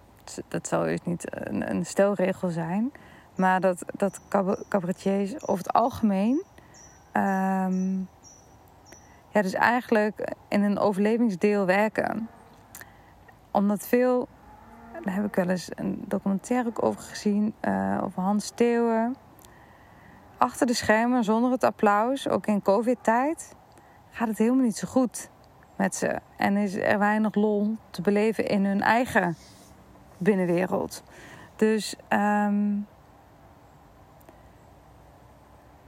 [0.47, 2.91] dat zal dus niet een, een stelregel zijn,
[3.35, 4.21] maar dat, dat
[4.69, 6.43] cabaretiers over het algemeen
[7.17, 8.07] um,
[9.29, 12.29] ja, dus eigenlijk in een overlevingsdeel werken.
[13.51, 14.27] Omdat veel,
[15.03, 19.15] daar heb ik wel eens een documentaire ook over gezien, uh, over Hans Steeuwen.
[20.37, 23.55] Achter de schermen, zonder het applaus, ook in COVID-tijd,
[24.09, 25.29] gaat het helemaal niet zo goed
[25.75, 26.19] met ze.
[26.37, 29.35] En is er weinig lol te beleven in hun eigen
[30.17, 31.03] binnenwereld.
[31.55, 32.87] Dus um,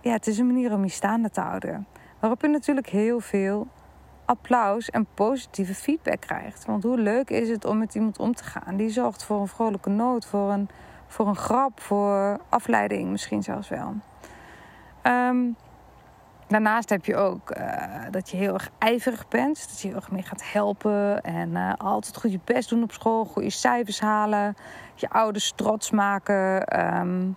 [0.01, 1.87] ja, het is een manier om je staande te houden.
[2.19, 3.67] Waarop je natuurlijk heel veel
[4.25, 6.65] applaus en positieve feedback krijgt.
[6.65, 8.75] Want hoe leuk is het om met iemand om te gaan?
[8.75, 10.69] Die zorgt voor een vrolijke noot, voor een,
[11.07, 13.93] voor een grap, voor afleiding misschien zelfs wel.
[15.01, 15.37] Ehm,
[16.47, 17.65] daarnaast heb je ook uh,
[18.11, 19.69] dat je heel erg ijverig bent.
[19.69, 21.21] Dat je heel erg mee gaat helpen.
[21.21, 23.25] En uh, altijd goed je best doen op school.
[23.25, 24.55] Goede cijfers halen.
[24.95, 26.63] Je ouders trots maken.
[26.97, 27.35] Um,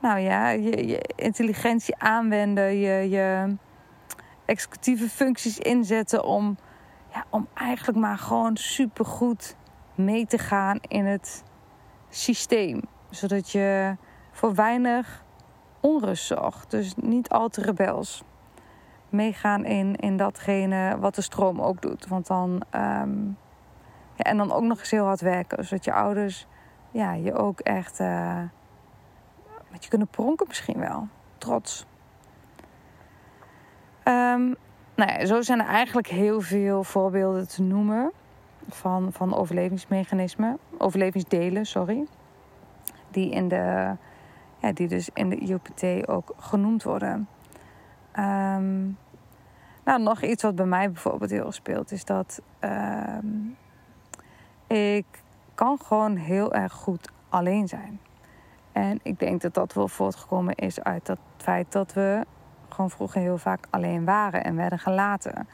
[0.00, 2.78] nou ja, je, je, intelligentie aanwenden.
[2.78, 3.56] Je, je
[4.44, 6.56] executieve functies inzetten om,
[7.12, 9.56] ja, om eigenlijk maar gewoon supergoed
[9.94, 11.44] mee te gaan in het
[12.08, 12.80] systeem.
[13.10, 13.96] Zodat je
[14.32, 15.24] voor weinig
[15.80, 16.70] onrust zorgt.
[16.70, 18.22] Dus niet al te rebels.
[19.08, 22.06] Meegaan in, in datgene wat de stroom ook doet.
[22.06, 22.62] Want dan.
[22.74, 23.36] Um,
[24.14, 25.64] ja, en dan ook nog eens heel hard werken.
[25.64, 26.46] Zodat je ouders
[26.90, 28.00] ja, je ook echt.
[28.00, 28.42] Uh,
[29.70, 31.08] met je kunnen pronken misschien wel.
[31.38, 31.86] Trots.
[34.04, 34.56] Um,
[34.94, 38.12] nou zo zijn er eigenlijk heel veel voorbeelden te noemen
[38.68, 42.06] van, van overlevingsmechanismen, overlevingsdelen, sorry,
[43.10, 43.96] die, in de,
[44.58, 47.28] ja, die dus in de IOPT ook genoemd worden.
[48.18, 48.98] Um,
[49.84, 53.56] nou, nog iets wat bij mij bijvoorbeeld heel speelt, is dat um,
[54.66, 55.06] ik
[55.54, 58.00] kan gewoon heel erg goed alleen zijn.
[58.78, 62.26] En ik denk dat dat wel voortgekomen is uit het feit dat we
[62.68, 65.48] gewoon vroeger heel vaak alleen waren en werden gelaten.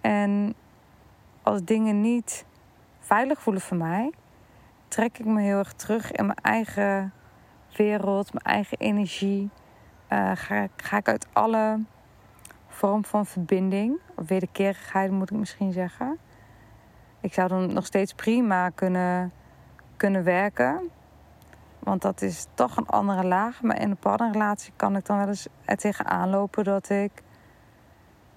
[0.00, 0.54] En
[1.42, 2.44] als dingen niet
[2.98, 4.12] veilig voelen voor mij,
[4.88, 7.12] trek ik me heel erg terug in mijn eigen
[7.76, 9.50] wereld, mijn eigen energie.
[10.12, 11.80] Uh, ga, ga ik uit alle
[12.68, 16.18] vorm van verbinding, of wederkerigheid moet ik misschien zeggen.
[17.20, 19.32] Ik zou dan nog steeds prima kunnen,
[19.96, 20.90] kunnen werken.
[21.78, 23.62] Want dat is toch een andere laag.
[23.62, 27.22] Maar in een partnerrelatie kan ik dan wel eens er tegenaan lopen dat ik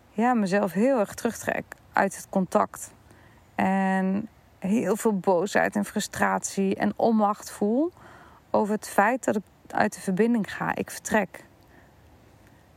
[0.10, 2.94] ja, mezelf heel erg terugtrek uit het contact.
[3.56, 4.28] En
[4.60, 7.92] heel veel boosheid en frustratie en onmacht voel
[8.50, 10.76] over het feit dat ik uit de verbinding ga.
[10.76, 11.46] Ik vertrek.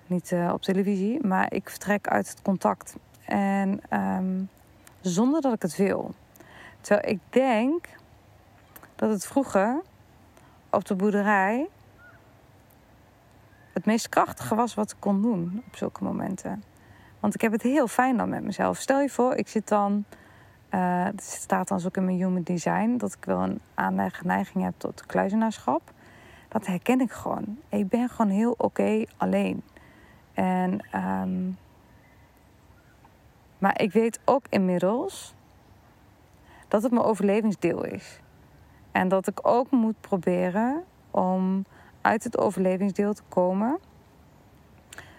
[0.07, 2.97] Niet uh, op televisie, maar ik vertrek uit het contact.
[3.25, 4.49] En um,
[5.01, 6.15] zonder dat ik het wil.
[6.81, 7.89] Terwijl ik denk
[8.97, 9.83] dat het vroeger
[10.75, 11.69] op de boerderij
[13.75, 16.63] het meest krachtige was wat ik kon doen op zulke momenten.
[17.21, 18.79] Want ik heb het heel fijn dan met mezelf.
[18.79, 20.05] Stel je voor, ik zit dan.
[20.69, 24.75] Het staat dan ook in mijn human design dat ik wel een aanleg, neiging heb
[24.77, 25.93] tot kluizenaarschap.
[26.49, 27.59] Dat herken ik gewoon.
[27.69, 29.63] Ik ben gewoon heel oké alleen.
[30.35, 31.59] En, um,
[33.59, 35.35] maar ik weet ook inmiddels
[36.69, 38.21] dat het mijn overlevingsdeel is.
[38.95, 41.65] En dat ik ook moet proberen om
[42.01, 43.79] uit het overlevingsdeel te komen,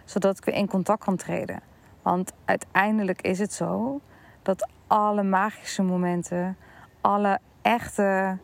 [0.05, 1.59] zodat ik weer in contact kan treden.
[2.01, 4.01] Want uiteindelijk is het zo
[4.41, 6.57] dat alle magische momenten,
[7.01, 8.37] alle echte,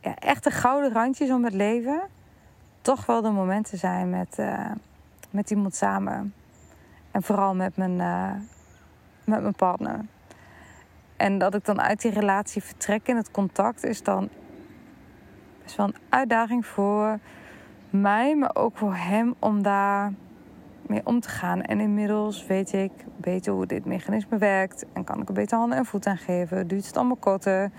[0.00, 2.02] ja, echte gouden randjes om het leven,
[2.80, 4.70] toch wel de momenten zijn met, uh,
[5.30, 6.34] met iemand samen.
[7.10, 8.32] En vooral met mijn, uh,
[9.24, 10.04] met mijn partner.
[11.22, 14.28] En dat ik dan uit die relatie vertrek in het contact is dan
[15.62, 17.18] best wel een uitdaging voor
[17.90, 20.12] mij, maar ook voor hem om daar
[20.86, 21.62] mee om te gaan.
[21.62, 25.78] En inmiddels weet ik beter hoe dit mechanisme werkt en kan ik er beter handen
[25.78, 26.66] en voeten aan geven.
[26.66, 27.70] Duurt het allemaal korter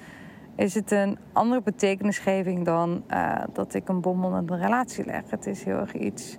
[0.55, 5.29] is het een andere betekenisgeving dan uh, dat ik een bom onder de relatie leg.
[5.29, 6.37] Het is heel erg iets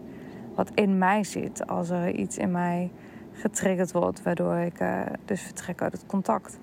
[0.55, 1.67] wat in mij zit.
[1.67, 2.93] Als er iets in mij
[3.33, 6.59] getriggerd wordt, waardoor ik uh, dus vertrek uit het contact.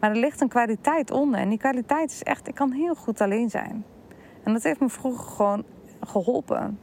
[0.00, 1.40] Maar er ligt een kwaliteit onder.
[1.40, 3.84] En die kwaliteit is echt, ik kan heel goed alleen zijn.
[4.42, 5.64] En dat heeft me vroeger gewoon
[6.00, 6.78] geholpen.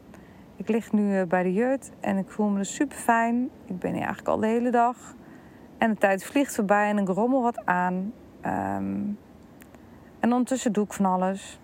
[0.56, 3.50] Ik lig nu bij de jeut en ik voel me super fijn.
[3.66, 5.16] Ik ben hier eigenlijk al de hele dag.
[5.78, 8.14] En de tijd vliegt voorbij en ik rommel wat aan.
[8.46, 9.18] Um,
[10.20, 11.60] en ondertussen doe ik van alles.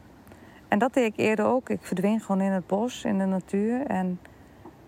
[0.68, 1.70] En dat deed ik eerder ook.
[1.70, 3.86] Ik verdween gewoon in het bos, in de natuur.
[3.86, 4.20] En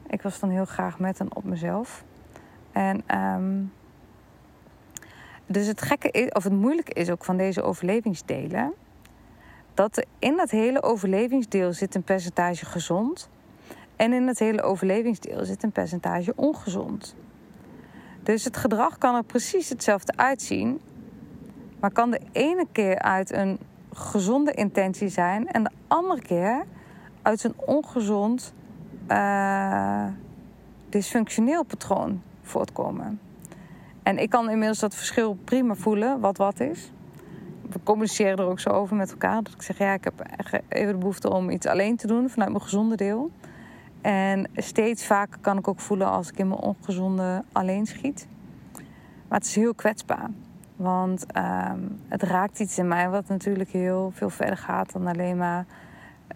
[0.07, 2.03] ik was dan heel graag met en op mezelf.
[2.71, 3.71] En um,
[5.45, 8.73] dus het gekke of het moeilijke is ook van deze overlevingsdelen.
[9.73, 13.29] Dat in dat hele overlevingsdeel zit een percentage gezond.
[13.95, 17.15] En in het hele overlevingsdeel zit een percentage ongezond.
[18.23, 20.81] Dus het gedrag kan er precies hetzelfde uitzien.
[21.79, 23.59] Maar kan de ene keer uit een
[23.93, 26.65] gezonde intentie zijn en de andere keer
[27.21, 28.53] uit een ongezond,
[29.11, 30.05] uh,
[30.89, 33.19] dysfunctioneel patroon voortkomen.
[34.05, 36.91] En ik kan inmiddels dat verschil prima voelen, wat wat is.
[37.69, 39.43] We communiceren er ook zo over met elkaar.
[39.43, 40.25] Dat ik zeg, ja, ik heb
[40.69, 43.31] even de behoefte om iets alleen te doen vanuit mijn gezonde deel.
[44.01, 48.27] En steeds vaker kan ik ook voelen als ik in mijn ongezonde alleen schiet.
[49.27, 50.29] Maar het is heel kwetsbaar.
[50.75, 55.37] Want ehm, het raakt iets in mij wat natuurlijk heel veel verder gaat dan alleen
[55.37, 55.65] maar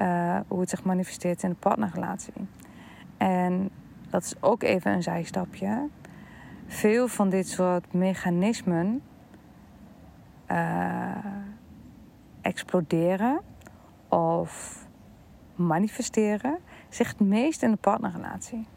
[0.01, 2.33] uh, hoe het zich manifesteert in de partnerrelatie.
[3.17, 3.69] En
[4.09, 5.87] dat is ook even een zijstapje.
[6.69, 9.01] Veel van dit soort mechanismen
[10.51, 11.15] uh,
[12.41, 13.41] exploderen
[14.07, 14.85] of
[15.55, 16.57] manifesteren
[16.89, 18.67] zich het meest in de partnerrelatie.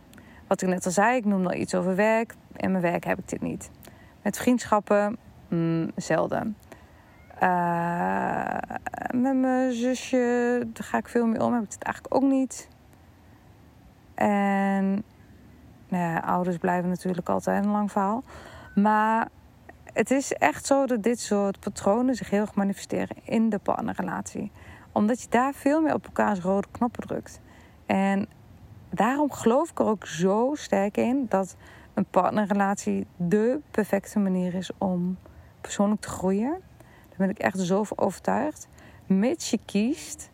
[0.46, 2.34] Wat ik net al zei, ik noemde al iets over werk.
[2.56, 3.70] In mijn werk heb ik dit niet.
[4.22, 5.18] Met vriendschappen
[5.52, 6.56] Mm, zelden.
[7.42, 8.58] Uh,
[9.14, 11.52] met mijn zusje, daar ga ik veel mee om.
[11.52, 12.68] Heb ik het eigenlijk ook niet.
[14.14, 15.04] En
[15.98, 18.22] nou ouders blijven natuurlijk altijd een lang verhaal.
[18.74, 19.28] Maar
[19.92, 24.52] het is echt zo dat dit soort patronen zich heel erg manifesteren in de partnerrelatie.
[24.92, 27.40] Omdat je daar veel meer op elkaars rode knoppen drukt.
[27.86, 28.28] En
[28.90, 31.56] daarom geloof ik er ook zo sterk in dat
[31.94, 35.18] een partnerrelatie de perfecte manier is om
[35.60, 36.60] persoonlijk te groeien.
[37.08, 38.68] Daar ben ik echt zo van overtuigd.
[39.06, 40.30] Mits je kiest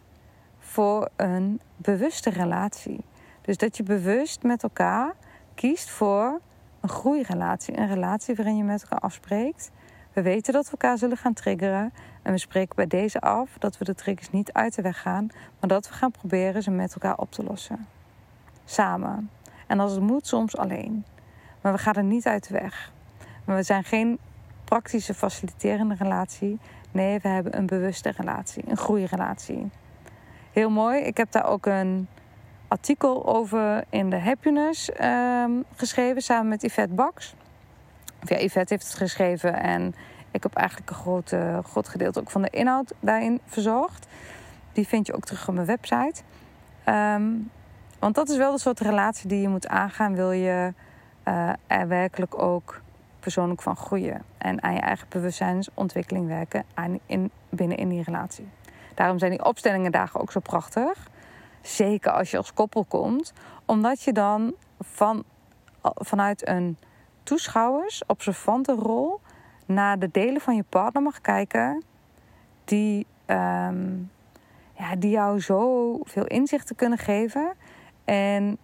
[0.58, 3.04] voor een bewuste relatie.
[3.40, 5.14] Dus dat je bewust met elkaar
[5.58, 6.40] kiest voor
[6.80, 7.78] een groeirelatie.
[7.78, 9.70] Een relatie waarin je met elkaar afspreekt.
[10.12, 11.92] We weten dat we elkaar zullen gaan triggeren.
[12.22, 15.26] En we spreken bij deze af dat we de triggers niet uit de weg gaan.
[15.60, 17.86] Maar dat we gaan proberen ze met elkaar op te lossen.
[18.64, 19.30] Samen.
[19.66, 21.04] En als het moet, soms alleen.
[21.60, 22.92] Maar we gaan er niet uit de weg.
[23.44, 24.18] Maar we zijn geen
[24.64, 26.58] praktische faciliterende relatie.
[26.90, 29.70] Nee, we hebben een bewuste relatie, een groeirelatie.
[30.52, 31.00] Heel mooi.
[31.00, 32.08] Ik heb daar ook een
[32.68, 37.34] artikel over in de Happiness ehm, geschreven samen met Yvette Baks.
[38.22, 39.94] ja, Yvette heeft het geschreven en
[40.30, 44.06] ik heb eigenlijk een groot, groot gedeelte ook van de inhoud daarin verzorgd.
[44.72, 46.22] Die vind je ook terug op mijn website.
[46.84, 47.24] Ehm,
[47.98, 50.74] want dat is wel de soort relatie die je moet aangaan, wil je
[51.28, 52.80] uh, er werkelijk ook
[53.20, 54.22] persoonlijk van groeien.
[54.38, 58.48] En aan je eigen bewustzijnsontwikkeling werken aan in, binnen in die relatie.
[58.94, 61.08] Daarom zijn die opstellingen dagen ook zo prachtig.
[61.68, 63.32] Zeker als je als koppel komt.
[63.64, 65.24] Omdat je dan van,
[65.82, 66.76] vanuit een
[67.22, 69.20] toeschouwers, observante rol
[69.66, 71.82] naar de delen van je partner mag kijken
[72.64, 74.10] die, um,
[74.72, 77.52] ja, die jou zo veel inzichten kunnen geven.
[78.04, 78.58] En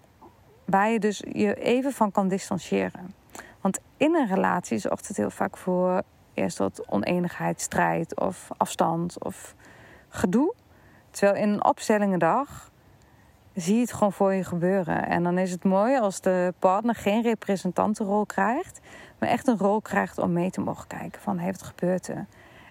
[0.65, 3.15] waar je dus je even van kan distancieren.
[3.61, 6.03] Want in een relatie zorgt het heel vaak voor
[6.35, 9.55] eerst wat oneenigheid, strijd of afstand of
[10.09, 10.55] gedoe.
[11.11, 12.73] Terwijl in een opstellingendag
[13.55, 15.07] zie het gewoon voor je gebeuren.
[15.07, 18.81] En dan is het mooi als de partner geen representantenrol krijgt,
[19.19, 22.11] maar echt een rol krijgt om mee te mogen kijken van heeft het gebeurd.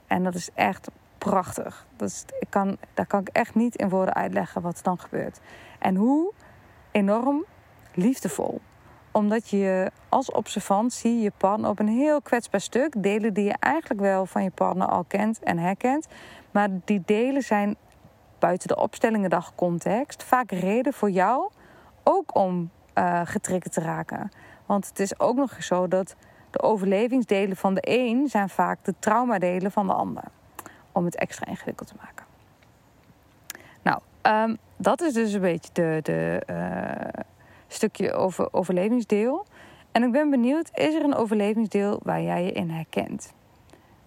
[0.08, 1.86] En dat is echt prachtig.
[1.96, 5.00] Dat is, ik kan, daar kan ik echt niet in woorden uitleggen wat er dan
[5.00, 5.40] gebeurt.
[5.80, 6.34] En hoe
[6.92, 7.46] enorm
[7.94, 8.62] liefdevol
[9.14, 13.04] omdat je als observant zie je partner op een heel kwetsbaar stuk.
[13.04, 16.08] Delen die je eigenlijk wel van je partner al kent en herkent.
[16.52, 17.76] Maar die delen zijn
[18.44, 21.50] buiten de opstellingendag context vaak reden voor jou
[22.04, 24.32] ook om uh, te raken.
[24.66, 26.16] Want het is ook nog eens zo dat
[26.52, 30.24] de overlevingsdelen van de een zijn vaak de traumadelen van de ander.
[30.92, 32.26] Om het extra ingewikkeld te maken.
[33.82, 34.00] Nou,
[34.50, 37.24] um, dat is dus een beetje de, de, uh,
[37.68, 39.46] stukje over overlevingsdeel.
[39.92, 43.34] En ik ben benieuwd, is er een overlevingsdeel waar jij je in herkent?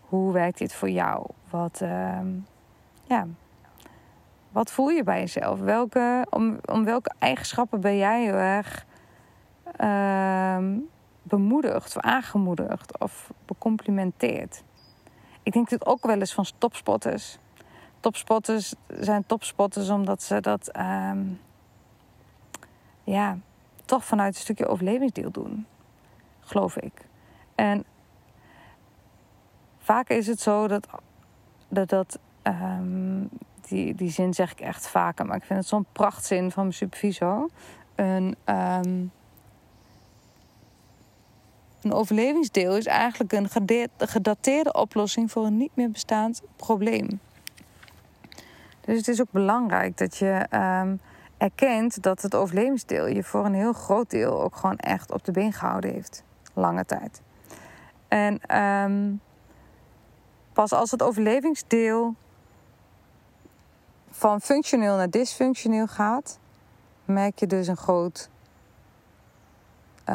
[0.01, 1.27] Hoe werkt dit voor jou?
[1.51, 2.27] Wat, ehm,
[3.05, 3.27] ja,
[4.57, 5.61] wat voel je bij jezelf?
[5.61, 8.87] Welke, om, om welke eigenschappen ben jij heel erg
[9.77, 10.79] ehm,
[11.23, 14.63] bemoedigd of aangemoedigd of becomplimenteerd?
[15.43, 17.39] Ik denk dit ook wel eens van topspotters.
[18.01, 21.25] Topspotters zijn topspotters omdat ze dat ehm,
[23.05, 23.39] ja,
[23.85, 25.67] toch vanuit een stukje overlevingsdeel doen.
[26.41, 27.09] Geloof ik.
[27.55, 27.85] En
[29.79, 30.89] vaak is het zo dat,
[31.69, 33.25] dat, dat ehm,
[33.69, 36.75] die, die zin zeg ik echt vaker, maar ik vind het zo'n prachtzin van mijn
[36.75, 37.49] supervisor.
[37.95, 39.13] Een, um,
[41.83, 43.49] een overlevingsdeel is eigenlijk een
[43.99, 47.21] gedateerde oplossing voor een niet meer bestaand probleem.
[48.81, 51.01] Dus het is ook belangrijk dat je um,
[51.37, 55.33] erkent dat het overlevingsdeel je voor een heel groot deel ook gewoon echt op de
[55.33, 56.23] been gehouden heeft.
[56.55, 57.23] Lange tijd.
[58.09, 59.21] En um,
[60.53, 62.15] pas als het overlevingsdeel
[64.17, 66.39] van functioneel naar dysfunctioneel gaat,
[67.05, 68.29] merk je dus een groot.
[70.09, 70.15] Uh,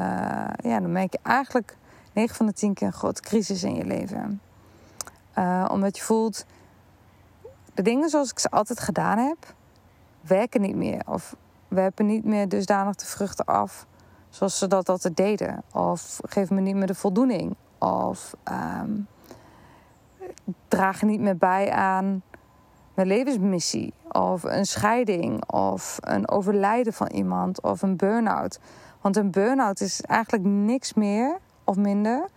[0.56, 1.78] ja, dan merk je eigenlijk
[2.14, 4.42] 9 van de 10 keer een grote crisis in je leven.
[5.38, 6.46] Uh, omdat je voelt,
[7.74, 9.54] de dingen zoals ik ze altijd gedaan heb,
[10.22, 11.02] werken niet meer.
[11.06, 11.36] Of
[11.68, 13.86] werpen niet meer dusdanig de vruchten af
[14.30, 15.64] zoals ze dat altijd deden.
[15.74, 17.56] Of geven me niet meer de voldoening.
[17.78, 19.08] Of um,
[20.68, 22.24] dragen niet meer bij aan
[23.06, 23.94] levensmissie.
[24.12, 25.50] Of een scheiding.
[25.52, 27.62] Of een overlijden van iemand.
[27.62, 28.60] Of een burn-out.
[29.02, 32.28] Want een burn-out is eigenlijk niks meer of minder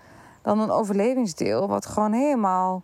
[0.42, 1.68] dan een overlevingsdeel.
[1.68, 2.82] Wat gewoon helemaal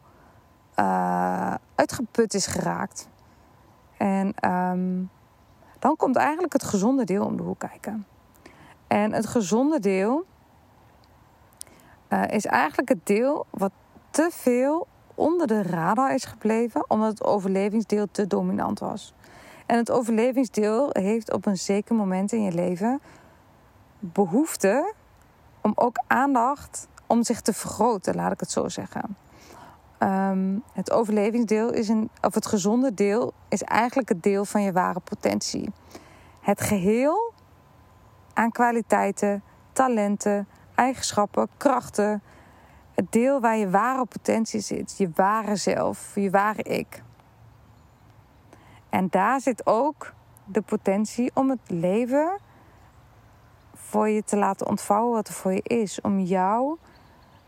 [0.76, 3.08] uh, uitgeput is geraakt.
[3.96, 5.10] En um,
[5.78, 8.06] dan komt eigenlijk het gezonde deel om de hoek kijken.
[8.86, 10.24] En het gezonde deel
[12.08, 13.72] uh, is eigenlijk het deel wat
[14.10, 14.86] te veel
[15.20, 19.14] onder de radar is gebleven, omdat het overlevingsdeel te dominant was.
[19.66, 23.00] En het overlevingsdeel heeft op een zeker moment in je leven
[23.98, 24.94] behoefte
[25.60, 29.16] om ook aandacht om zich te vergroten, laat ik het zo zeggen.
[29.98, 34.72] Um, het overlevingsdeel is een, of het gezonde deel is eigenlijk het deel van je
[34.72, 35.72] ware potentie.
[36.40, 37.32] Het geheel
[38.34, 39.42] aan kwaliteiten,
[39.72, 42.22] talenten, eigenschappen, krachten.
[43.01, 47.03] Het deel waar je ware potentie zit, je ware zelf, je ware ik.
[48.88, 50.12] En daar zit ook
[50.44, 52.38] de potentie om het leven
[53.74, 56.01] voor je te laten ontvouwen wat er voor je is.
[56.01, 56.76] Om jou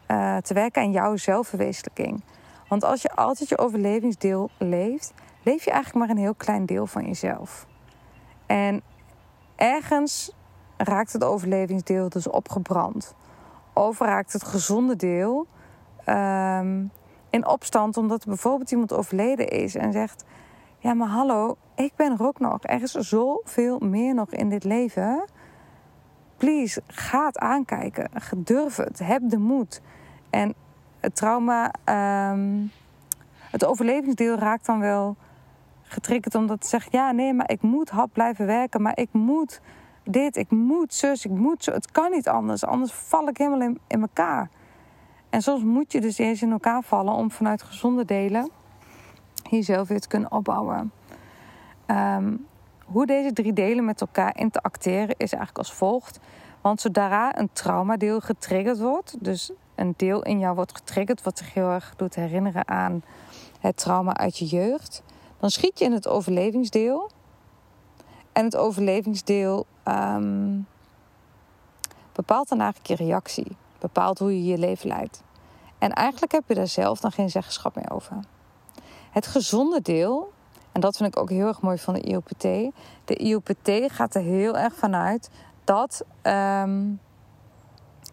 [0.08, 2.24] uh, te werken aan jouw zelfverwezenlijking.
[2.68, 6.86] Want als je altijd je overlevingsdeel leeft, leef je eigenlijk maar een heel klein deel
[6.86, 7.66] van jezelf.
[8.46, 8.82] En
[9.56, 10.32] ergens
[10.76, 13.14] raakt het overlevingsdeel dus opgebrand.
[13.72, 15.46] Of raakt het gezonde deel
[16.06, 16.90] um,
[17.30, 20.24] in opstand omdat bijvoorbeeld iemand overleden is en zegt:
[20.78, 22.58] Ja, maar hallo, ik ben er ook nog.
[22.62, 25.24] Er is zoveel meer nog in dit leven.
[26.36, 28.10] Please, ga het aankijken.
[28.36, 28.98] Durf het.
[28.98, 29.80] Heb de moed.
[30.30, 30.54] En
[31.00, 31.72] het trauma,
[32.32, 32.70] um,
[33.50, 35.16] het overlevingsdeel raakt dan wel
[35.82, 39.60] getriggerd omdat het zegt: ja, nee, maar ik moet hard blijven werken, maar ik moet
[40.04, 41.72] dit, ik moet zus, ik moet zo.
[41.72, 44.50] Het kan niet anders, anders val ik helemaal in, elkaar.
[45.30, 48.50] En soms moet je dus eerst in elkaar vallen om vanuit gezonde delen
[49.50, 50.92] jezelf weer te kunnen opbouwen.
[51.86, 52.46] Um,
[52.84, 56.18] hoe deze drie delen met elkaar interacteren is eigenlijk als volgt.
[56.60, 61.54] Want zodra een traumadeel getriggerd wordt, dus een deel in jou wordt getriggerd wat zich
[61.54, 63.02] heel erg doet herinneren aan
[63.60, 65.02] het trauma uit je jeugd,
[65.40, 67.10] dan schiet je in het overlevingsdeel.
[68.32, 70.66] En het overlevingsdeel um,
[72.12, 75.22] bepaalt dan eigenlijk je reactie, bepaalt hoe je je leven leidt.
[75.78, 78.16] En eigenlijk heb je daar zelf dan geen zeggenschap meer over.
[79.10, 80.32] Het gezonde deel,
[80.72, 82.42] en dat vind ik ook heel erg mooi van de IOPT.
[83.04, 85.30] De IOPT gaat er heel erg vanuit
[85.64, 87.00] dat um,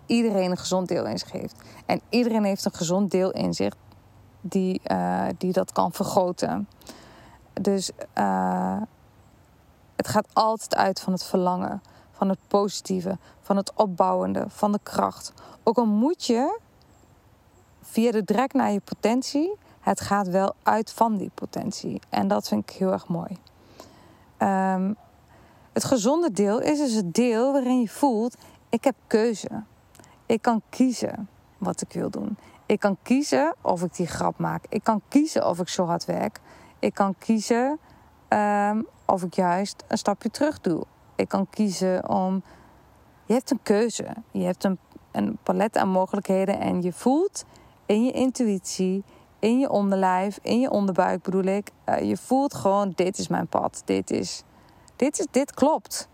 [0.05, 1.61] iedereen een gezond deel in zich heeft.
[1.85, 3.73] En iedereen heeft een gezond deel in zich
[4.41, 6.67] die, uh, die dat kan vergroten.
[7.53, 8.81] Dus uh,
[9.99, 11.81] het gaat altijd uit van het verlangen,
[12.11, 15.33] van het positieve, van het opbouwende, van de kracht.
[15.63, 16.59] Ook al moet je
[17.81, 22.01] via de drek naar je potentie, het gaat wel uit van die potentie.
[22.09, 23.37] En dat vind ik heel erg mooi.
[24.37, 24.95] Um,
[25.73, 28.35] het gezonde deel is dus het deel waarin je voelt:
[28.69, 29.63] ik heb keuze.
[30.25, 32.37] Ik kan kiezen wat ik wil doen.
[32.65, 34.65] Ik kan kiezen of ik die grap maak.
[34.69, 36.39] Ik kan kiezen of ik zo hard werk.
[36.79, 37.79] Ik kan kiezen
[38.29, 40.83] um, of ik juist een stapje terug doe.
[41.15, 42.43] Ik kan kiezen om.
[43.25, 44.07] Je hebt een keuze.
[44.31, 44.77] Je hebt een,
[45.11, 47.45] een palet aan mogelijkheden en je voelt:
[47.85, 49.03] in je intuïtie,
[49.39, 51.71] in je onderlijf, in je onderbuik bedoel ik.
[51.85, 53.81] Uh, je voelt gewoon, dit is mijn pad.
[53.85, 54.43] Dit, is,
[54.95, 56.09] dit, is, dit klopt.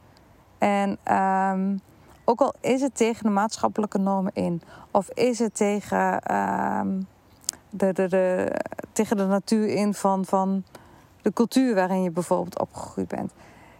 [0.58, 1.80] En um,
[2.26, 7.08] ook al is het tegen de maatschappelijke normen in, of is het tegen, um,
[7.70, 8.56] de, de, de,
[8.92, 10.64] tegen de natuur in van, van
[11.26, 13.32] de cultuur waarin je bijvoorbeeld opgegroeid bent.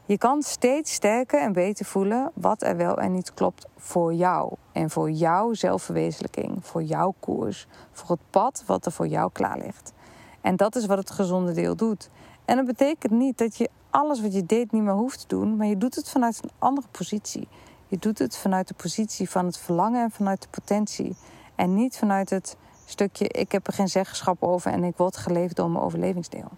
[0.06, 4.54] Je kan steeds sterker en beter voelen wat er wel en niet klopt voor jou.
[4.72, 9.58] En voor jouw zelfverwezenlijking, voor jouw koers, voor het pad wat er voor jou klaar
[9.58, 9.94] ligt.
[10.42, 12.10] En dat is wat het gezonde deel doet.
[12.46, 15.56] En dat betekent niet dat je alles wat je deed niet meer hoeft te doen,
[15.56, 17.48] maar je doet het vanuit een andere positie.
[17.88, 21.16] Je doet het vanuit de positie van het verlangen en vanuit de potentie.
[21.56, 25.56] En niet vanuit het stukje ik heb er geen zeggenschap over en ik word geleefd
[25.56, 26.52] door mijn overlevingsdeel.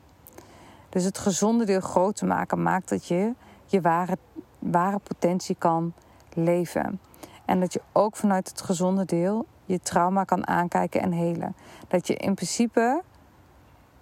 [0.98, 3.34] Dus het gezonde deel groot te maken maakt dat je
[3.66, 4.18] je ware,
[4.60, 5.94] ware potentie kan
[6.34, 7.00] leven.
[7.46, 11.56] En dat je ook vanuit het gezonde deel je trauma kan aankijken en helen.
[11.88, 13.02] Dat je in principe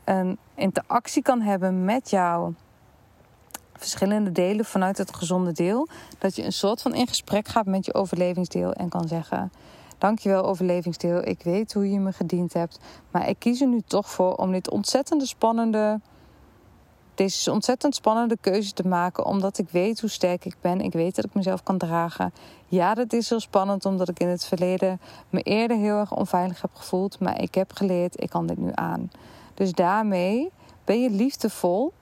[0.03, 2.53] een interactie kan hebben met jouw
[3.73, 5.87] verschillende delen vanuit het gezonde deel.
[6.17, 9.51] Dat je een soort van in gesprek gaat met je overlevingsdeel en kan zeggen:
[9.97, 11.27] Dankjewel, overlevingsdeel.
[11.27, 12.79] Ik weet hoe je me gediend hebt.
[13.11, 15.99] Maar ik kies er nu toch voor om dit ontzettende spannende
[17.15, 20.81] deze ontzettend spannende keuze te maken, omdat ik weet hoe sterk ik ben.
[20.81, 22.33] Ik weet dat ik mezelf kan dragen.
[22.67, 24.99] Ja, dat is heel spannend, omdat ik in het verleden
[25.29, 27.19] me eerder heel erg onveilig heb gevoeld.
[27.19, 29.11] Maar ik heb geleerd, ik kan dit nu aan.
[29.53, 30.51] Dus daarmee
[30.83, 31.93] ben je liefdevol,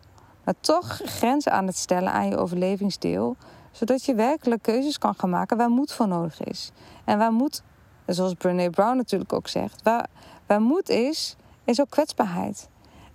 [0.43, 3.36] maar toch grenzen aan het stellen aan je overlevingsdeel.
[3.72, 6.72] Zodat je werkelijk keuzes kan gaan maken waar moed voor nodig is.
[7.05, 7.64] En waar moed,
[8.05, 10.07] zoals Brené Brown natuurlijk ook zegt, waar,
[10.47, 12.70] waar moed is, is ook kwetsbaarheid.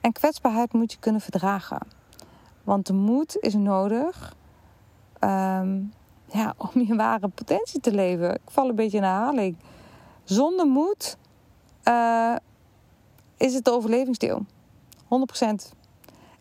[0.08, 1.78] En kwetsbaarheid moet je kunnen verdragen.
[2.64, 4.36] Want de moed is nodig
[5.18, 5.80] ehm,
[6.26, 8.34] ja, om je ware potentie te leven.
[8.34, 9.56] Ik val een beetje in herhaling.
[10.24, 11.16] Zonder moed
[11.84, 12.36] uh,
[13.36, 14.46] is het de overlevingsdeel.
[15.04, 15.06] 100%.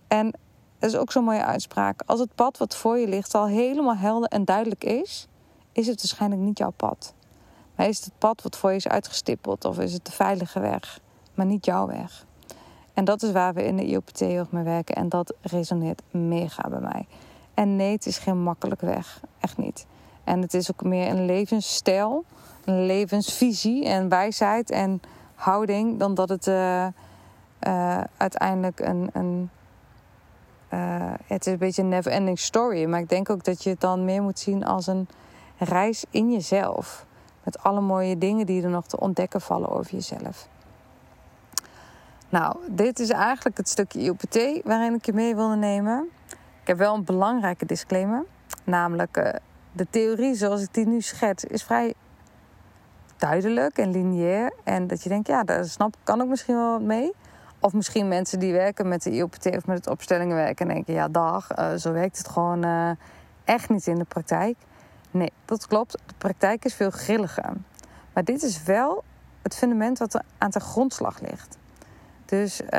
[0.07, 0.31] En
[0.79, 2.01] dat is ook zo'n mooie uitspraak.
[2.05, 5.27] Als het pad wat voor je ligt al helemaal helder en duidelijk is,
[5.71, 7.13] is het waarschijnlijk niet jouw pad.
[7.75, 10.59] Maar is het het pad wat voor je is uitgestippeld of is het de veilige
[10.59, 10.99] weg,
[11.33, 12.25] maar niet jouw weg?
[12.97, 14.95] En dat is waar we in de IOPT heel mee werken.
[14.95, 17.07] En dat resoneert mega bij mij.
[17.53, 19.21] En nee, het is geen makkelijke weg.
[19.39, 19.85] Echt niet.
[20.23, 22.23] En het is ook meer een levensstijl,
[22.65, 25.01] een levensvisie en wijsheid en
[25.35, 25.99] houding.
[25.99, 26.87] Dan dat het uh,
[27.67, 29.09] uh, uiteindelijk een.
[29.13, 29.49] een
[30.73, 32.85] uh, het is een beetje een never ending story.
[32.85, 35.07] Maar ik denk ook dat je het dan meer moet zien als een
[35.57, 37.05] reis in jezelf.
[37.43, 40.47] Met alle mooie dingen die er nog te ontdekken vallen over jezelf.
[42.29, 46.09] Nou, dit is eigenlijk het stukje IOPT waarin ik je mee wilde nemen.
[46.61, 48.25] Ik heb wel een belangrijke disclaimer.
[48.63, 49.29] Namelijk, uh,
[49.71, 51.93] de theorie zoals ik die nu schets is vrij
[53.17, 54.53] duidelijk en lineair.
[54.63, 57.11] En dat je denkt, ja, daar snap, kan ik misschien wel mee.
[57.59, 60.93] Of misschien mensen die werken met de IOPT of met het opstellingen werken en denken,
[60.93, 62.89] ja, dag, uh, zo werkt het gewoon uh,
[63.43, 64.57] echt niet in de praktijk.
[65.11, 65.91] Nee, dat klopt.
[65.91, 67.53] De praktijk is veel grilliger.
[68.13, 69.03] Maar dit is wel
[69.41, 71.57] het fundament wat er aan de grondslag ligt.
[72.27, 72.69] Dus uh,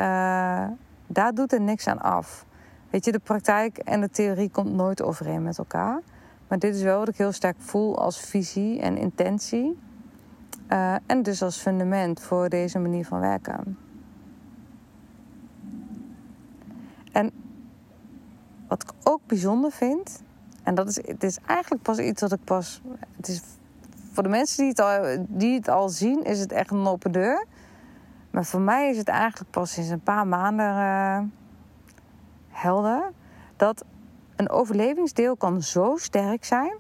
[1.07, 2.47] daar doet er niks aan af.
[2.91, 6.01] Weet je, de praktijk en de theorie komt nooit overeen met elkaar.
[6.49, 9.79] Maar dit is wel wat ik heel sterk voel als visie en intentie.
[10.73, 13.79] Uh, en dus als fundament voor deze manier van werken.
[17.13, 17.31] En
[18.69, 20.23] wat ik ook bijzonder vind,
[20.63, 22.83] en dat is, het is eigenlijk pas iets wat ik pas.
[23.17, 23.43] Het is,
[24.13, 27.13] voor de mensen die het, al, die het al zien, is het echt een open
[27.13, 27.47] deur.
[28.39, 31.21] Maar voor mij is het eigenlijk pas sinds een paar maanden uh,
[32.49, 33.13] helder
[33.57, 33.85] dat
[34.37, 36.73] een overlevingsdeel kan zo sterk zijn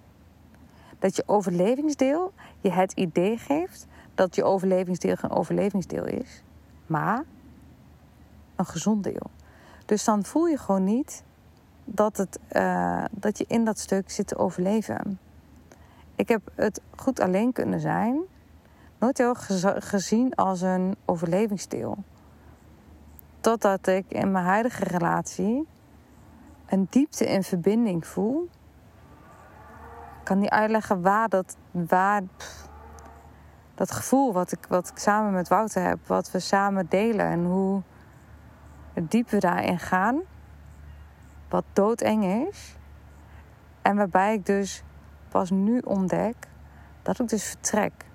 [0.98, 6.42] dat je overlevingsdeel je het idee geeft dat je overlevingsdeel geen overlevingsdeel is,
[6.86, 7.24] maar
[8.56, 9.30] een gezond deel.
[9.84, 11.24] Dus dan voel je gewoon niet
[11.84, 15.18] dat, het, uh, dat je in dat stuk zit te overleven.
[16.14, 18.20] Ik heb het goed alleen kunnen zijn
[18.98, 19.34] nooit heel
[19.78, 21.96] gezien als een overlevingsdeel.
[23.40, 25.66] Totdat ik in mijn huidige relatie
[26.66, 28.48] een diepte in verbinding voel.
[30.18, 32.22] Ik kan niet uitleggen waar dat, waar,
[33.74, 37.44] dat gevoel wat ik, wat ik samen met Wouter heb, wat we samen delen en
[37.44, 37.82] hoe
[38.94, 40.20] diep we daarin gaan.
[41.48, 42.76] Wat doodeng is.
[43.82, 44.82] En waarbij ik dus
[45.28, 46.36] pas nu ontdek
[47.02, 48.07] dat ik dus vertrek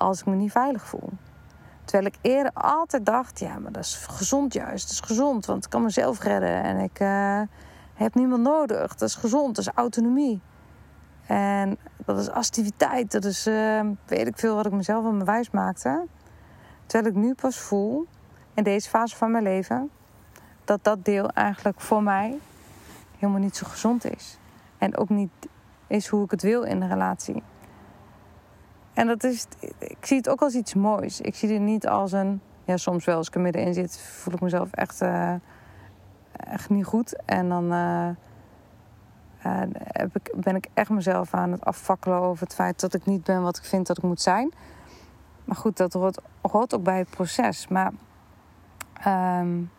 [0.00, 1.10] als ik me niet veilig voel.
[1.84, 4.82] Terwijl ik eerder altijd dacht, ja, maar dat is gezond juist.
[4.82, 7.40] Dat is gezond, want ik kan mezelf redden en ik uh,
[7.94, 8.94] heb niemand nodig.
[8.94, 10.40] Dat is gezond, dat is autonomie.
[11.26, 15.46] En dat is activiteit, dat is, uh, weet ik veel wat ik mezelf aan mijn
[15.52, 16.06] maakte.
[16.86, 18.06] Terwijl ik nu pas voel,
[18.54, 19.90] in deze fase van mijn leven,
[20.64, 22.38] dat dat deel eigenlijk voor mij
[23.18, 24.38] helemaal niet zo gezond is.
[24.78, 25.30] En ook niet
[25.86, 27.42] is hoe ik het wil in een relatie.
[28.94, 29.46] En dat is,
[29.78, 31.20] ik zie het ook als iets moois.
[31.20, 34.34] Ik zie het niet als een, ja, soms wel als ik er middenin zit, voel
[34.34, 35.34] ik mezelf echt, uh,
[36.32, 37.22] echt niet goed.
[37.24, 38.08] En dan uh,
[39.74, 43.24] heb ik, ben ik echt mezelf aan het afvakkelen over het feit dat ik niet
[43.24, 44.52] ben wat ik vind dat ik moet zijn.
[45.44, 47.68] Maar goed, dat hoort, hoort ook bij het proces.
[47.68, 47.92] Maar
[49.40, 49.70] um,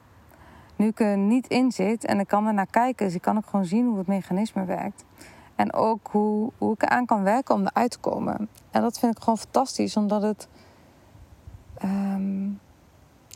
[0.75, 3.37] nu ik er niet in zit en ik kan er naar kijken, dus ik kan
[3.37, 5.05] ook gewoon zien hoe het mechanisme werkt.
[5.55, 8.49] En ook hoe, hoe ik eraan kan werken om eruit te komen.
[8.71, 10.47] En dat vind ik gewoon fantastisch, omdat het.
[11.83, 12.59] Um,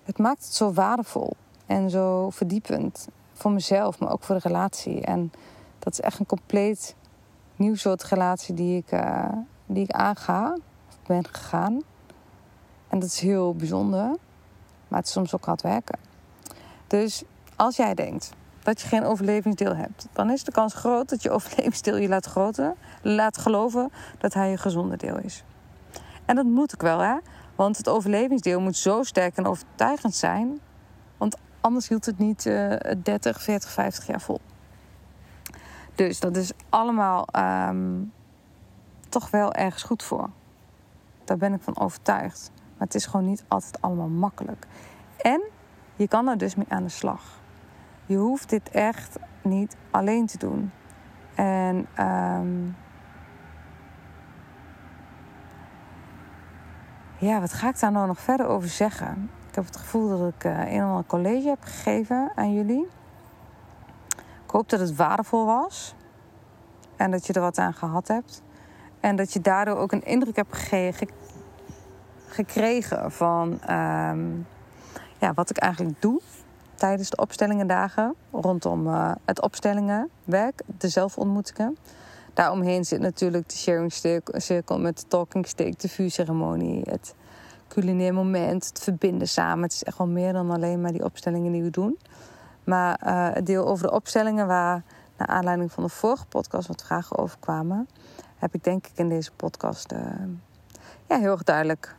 [0.04, 1.34] het maakt het zo waardevol
[1.66, 3.08] en zo verdiepend.
[3.34, 5.02] Voor mezelf, maar ook voor de relatie.
[5.02, 5.32] En
[5.80, 6.96] dat is echt een compleet
[7.56, 9.28] nieuw soort relatie die ik, uh,
[9.66, 10.58] die ik aanga,
[10.88, 11.82] of ben gegaan.
[12.88, 14.16] En dat is heel bijzonder,
[14.88, 16.00] maar het is soms ook hard werken.
[16.88, 17.24] Dus
[17.56, 18.32] als jij denkt
[18.66, 22.26] dat je geen overlevingsdeel hebt, dan is de kans groot dat je overlevingsdeel je laat,
[22.26, 25.44] groten, laat geloven dat hij je gezonde deel is.
[26.26, 27.16] En dat moet ik wel, hè?
[27.56, 30.60] Want het overlevingsdeel moet zo sterk en overtuigend zijn,
[31.18, 34.40] want anders hield het niet uh, 30, 40, 50 jaar vol.
[35.96, 37.28] Dus dat is allemaal
[37.70, 38.12] um,
[39.10, 40.30] toch wel ergens goed voor.
[41.24, 42.52] Daar ben ik van overtuigd.
[42.56, 44.68] Maar het is gewoon niet altijd allemaal makkelijk.
[45.18, 45.42] En
[45.96, 47.44] je kan er dus mee aan de slag.
[48.06, 50.72] Je hoeft dit echt niet alleen te doen.
[51.36, 52.76] En um,
[57.18, 59.30] ja, wat ga ik daar nou nog verder over zeggen?
[59.50, 62.88] Ik heb het gevoel dat ik uh, een of ander college heb gegeven aan jullie.
[64.46, 65.96] Ik hoop dat het waardevol was.
[66.96, 68.42] En dat je er wat aan gehad hebt.
[69.00, 70.58] En dat je daardoor ook een indruk hebt
[72.28, 74.48] gekregen, van um,
[75.18, 76.22] ja, wat ik eigenlijk doe
[76.76, 81.78] tijdens de opstellingendagen rondom uh, het opstellingenwerk, de zelfontmoetingen.
[82.34, 83.94] Daaromheen zit natuurlijk de sharing
[84.34, 87.16] cirkel met de talking stick, de vuurceremonie, het
[87.68, 89.64] culinair moment, het verbinden samen.
[89.64, 91.98] Het is echt wel meer dan alleen maar die opstellingen die we doen.
[92.64, 94.84] Maar uh, het deel over de opstellingen waar
[95.18, 97.88] naar aanleiding van de vorige podcast wat vragen over kwamen,
[98.38, 100.00] heb ik denk ik in deze podcast uh,
[101.08, 101.96] ja, heel erg duidelijk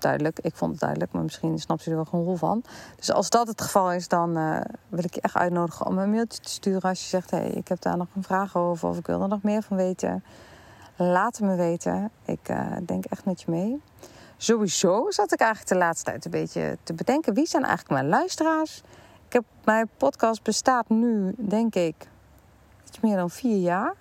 [0.00, 0.38] duidelijk.
[0.38, 2.62] Ik vond het duidelijk, maar misschien snapt u er wel geen rol van.
[2.96, 6.10] Dus als dat het geval is, dan uh, wil ik je echt uitnodigen om een
[6.10, 6.82] mailtje te sturen.
[6.82, 9.28] Als je zegt, hey, ik heb daar nog een vraag over of ik wil er
[9.28, 10.24] nog meer van weten.
[10.96, 12.10] Laat het me weten.
[12.24, 13.80] Ik uh, denk echt met je mee.
[14.36, 17.34] Sowieso zat ik eigenlijk de laatste tijd een beetje te bedenken.
[17.34, 18.82] Wie zijn eigenlijk mijn luisteraars?
[19.26, 21.94] Ik heb, mijn podcast bestaat nu, denk ik,
[22.86, 23.94] iets meer dan vier jaar.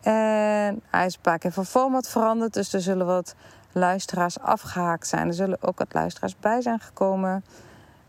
[0.00, 2.52] En hij is een paar keer van format veranderd.
[2.52, 3.34] Dus er zullen wat
[3.74, 5.26] luisteraars afgehaakt zijn.
[5.26, 7.44] Er zullen ook wat luisteraars bij zijn gekomen.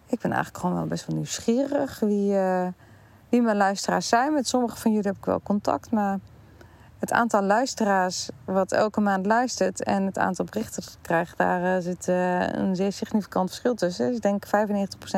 [0.07, 2.67] Ik ben eigenlijk gewoon wel best wel nieuwsgierig wie, uh,
[3.29, 4.33] wie mijn luisteraars zijn.
[4.33, 5.91] Met sommige van jullie heb ik wel contact.
[5.91, 6.19] Maar
[6.99, 12.07] het aantal luisteraars wat elke maand luistert en het aantal berichten krijgt, daar uh, zit
[12.07, 14.07] uh, een zeer significant verschil tussen.
[14.07, 14.49] Dus ik denk 95%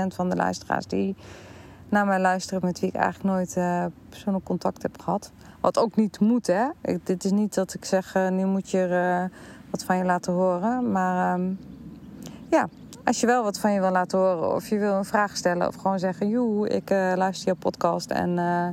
[0.08, 1.16] van de luisteraars die
[1.89, 3.54] naar mij luisteren, met wie ik eigenlijk nooit
[4.10, 5.32] persoonlijk contact heb gehad.
[5.60, 6.68] Wat ook niet moet, hè.
[6.82, 9.30] Ik, dit is niet dat ik zeg, nu moet je
[9.70, 10.91] wat van je laten horen.
[10.91, 11.59] Maar um,
[12.49, 12.68] ja,
[13.03, 15.68] als je wel wat van je wil laten horen of je wil een vraag stellen
[15.68, 18.68] of gewoon zeggen: Joe, ik uh, luister jouw podcast en uh,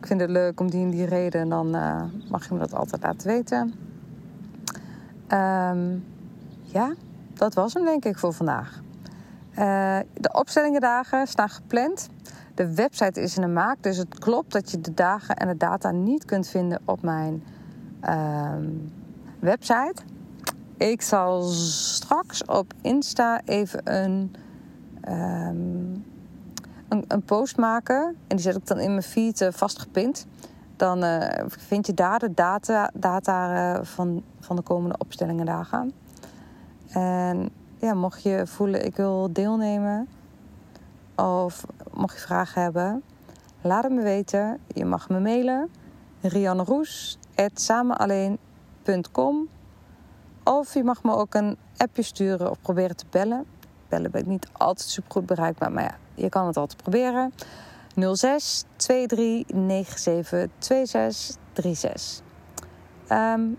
[0.00, 2.74] ik vind het leuk om die en die reden, dan uh, mag je me dat
[2.74, 3.74] altijd laten weten.
[5.28, 6.04] Um,
[6.62, 6.94] ja,
[7.34, 8.80] dat was hem denk ik voor vandaag.
[10.14, 12.08] de opstellingendagen staan gepland.
[12.54, 15.56] De website is in de maak, dus het klopt dat je de dagen en de
[15.56, 17.44] data niet kunt vinden op mijn
[18.08, 18.92] um,
[19.42, 20.02] website.
[20.76, 24.34] Ik zal straks op Insta even een,
[25.08, 26.04] um,
[26.88, 28.16] een, een, post maken.
[28.26, 30.26] En die zet ik dan in mijn feed uh, vastgepind.
[30.76, 35.92] Dan uh, vind je daar de data, data uh, van, van de komende opstellingen dagen.
[36.88, 40.08] En ja, mocht je voelen ik wil deelnemen
[41.16, 43.02] of mocht je vragen hebben,
[43.60, 44.58] laat het me weten.
[44.66, 45.68] Je mag me mailen.
[46.20, 47.18] Rianne Roes,
[50.44, 53.44] of je mag me ook een appje sturen of proberen te bellen.
[53.88, 57.32] Bellen ben ik niet altijd super goed bereikbaar, maar ja, je kan het altijd proberen.
[58.14, 62.20] 06 23 97 26 36.
[63.08, 63.58] Um,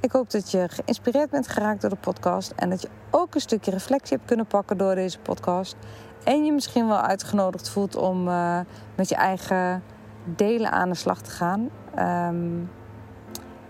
[0.00, 3.40] ik hoop dat je geïnspireerd bent geraakt door de podcast en dat je ook een
[3.40, 5.76] stukje reflectie hebt kunnen pakken door deze podcast.
[6.24, 8.60] En je misschien wel uitgenodigd voelt om uh,
[8.96, 9.82] met je eigen
[10.24, 11.70] delen aan de slag te gaan.
[11.98, 12.70] Um,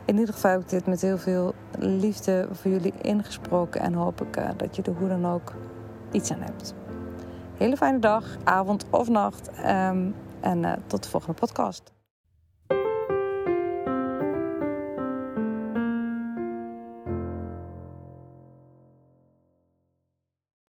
[0.07, 3.80] in ieder geval heb ik dit met heel veel liefde voor jullie ingesproken.
[3.80, 5.52] En hoop ik uh, dat je er hoe dan ook
[6.11, 6.74] iets aan hebt.
[7.57, 9.50] Hele fijne dag, avond of nacht.
[9.66, 11.95] Um, en uh, tot de volgende podcast.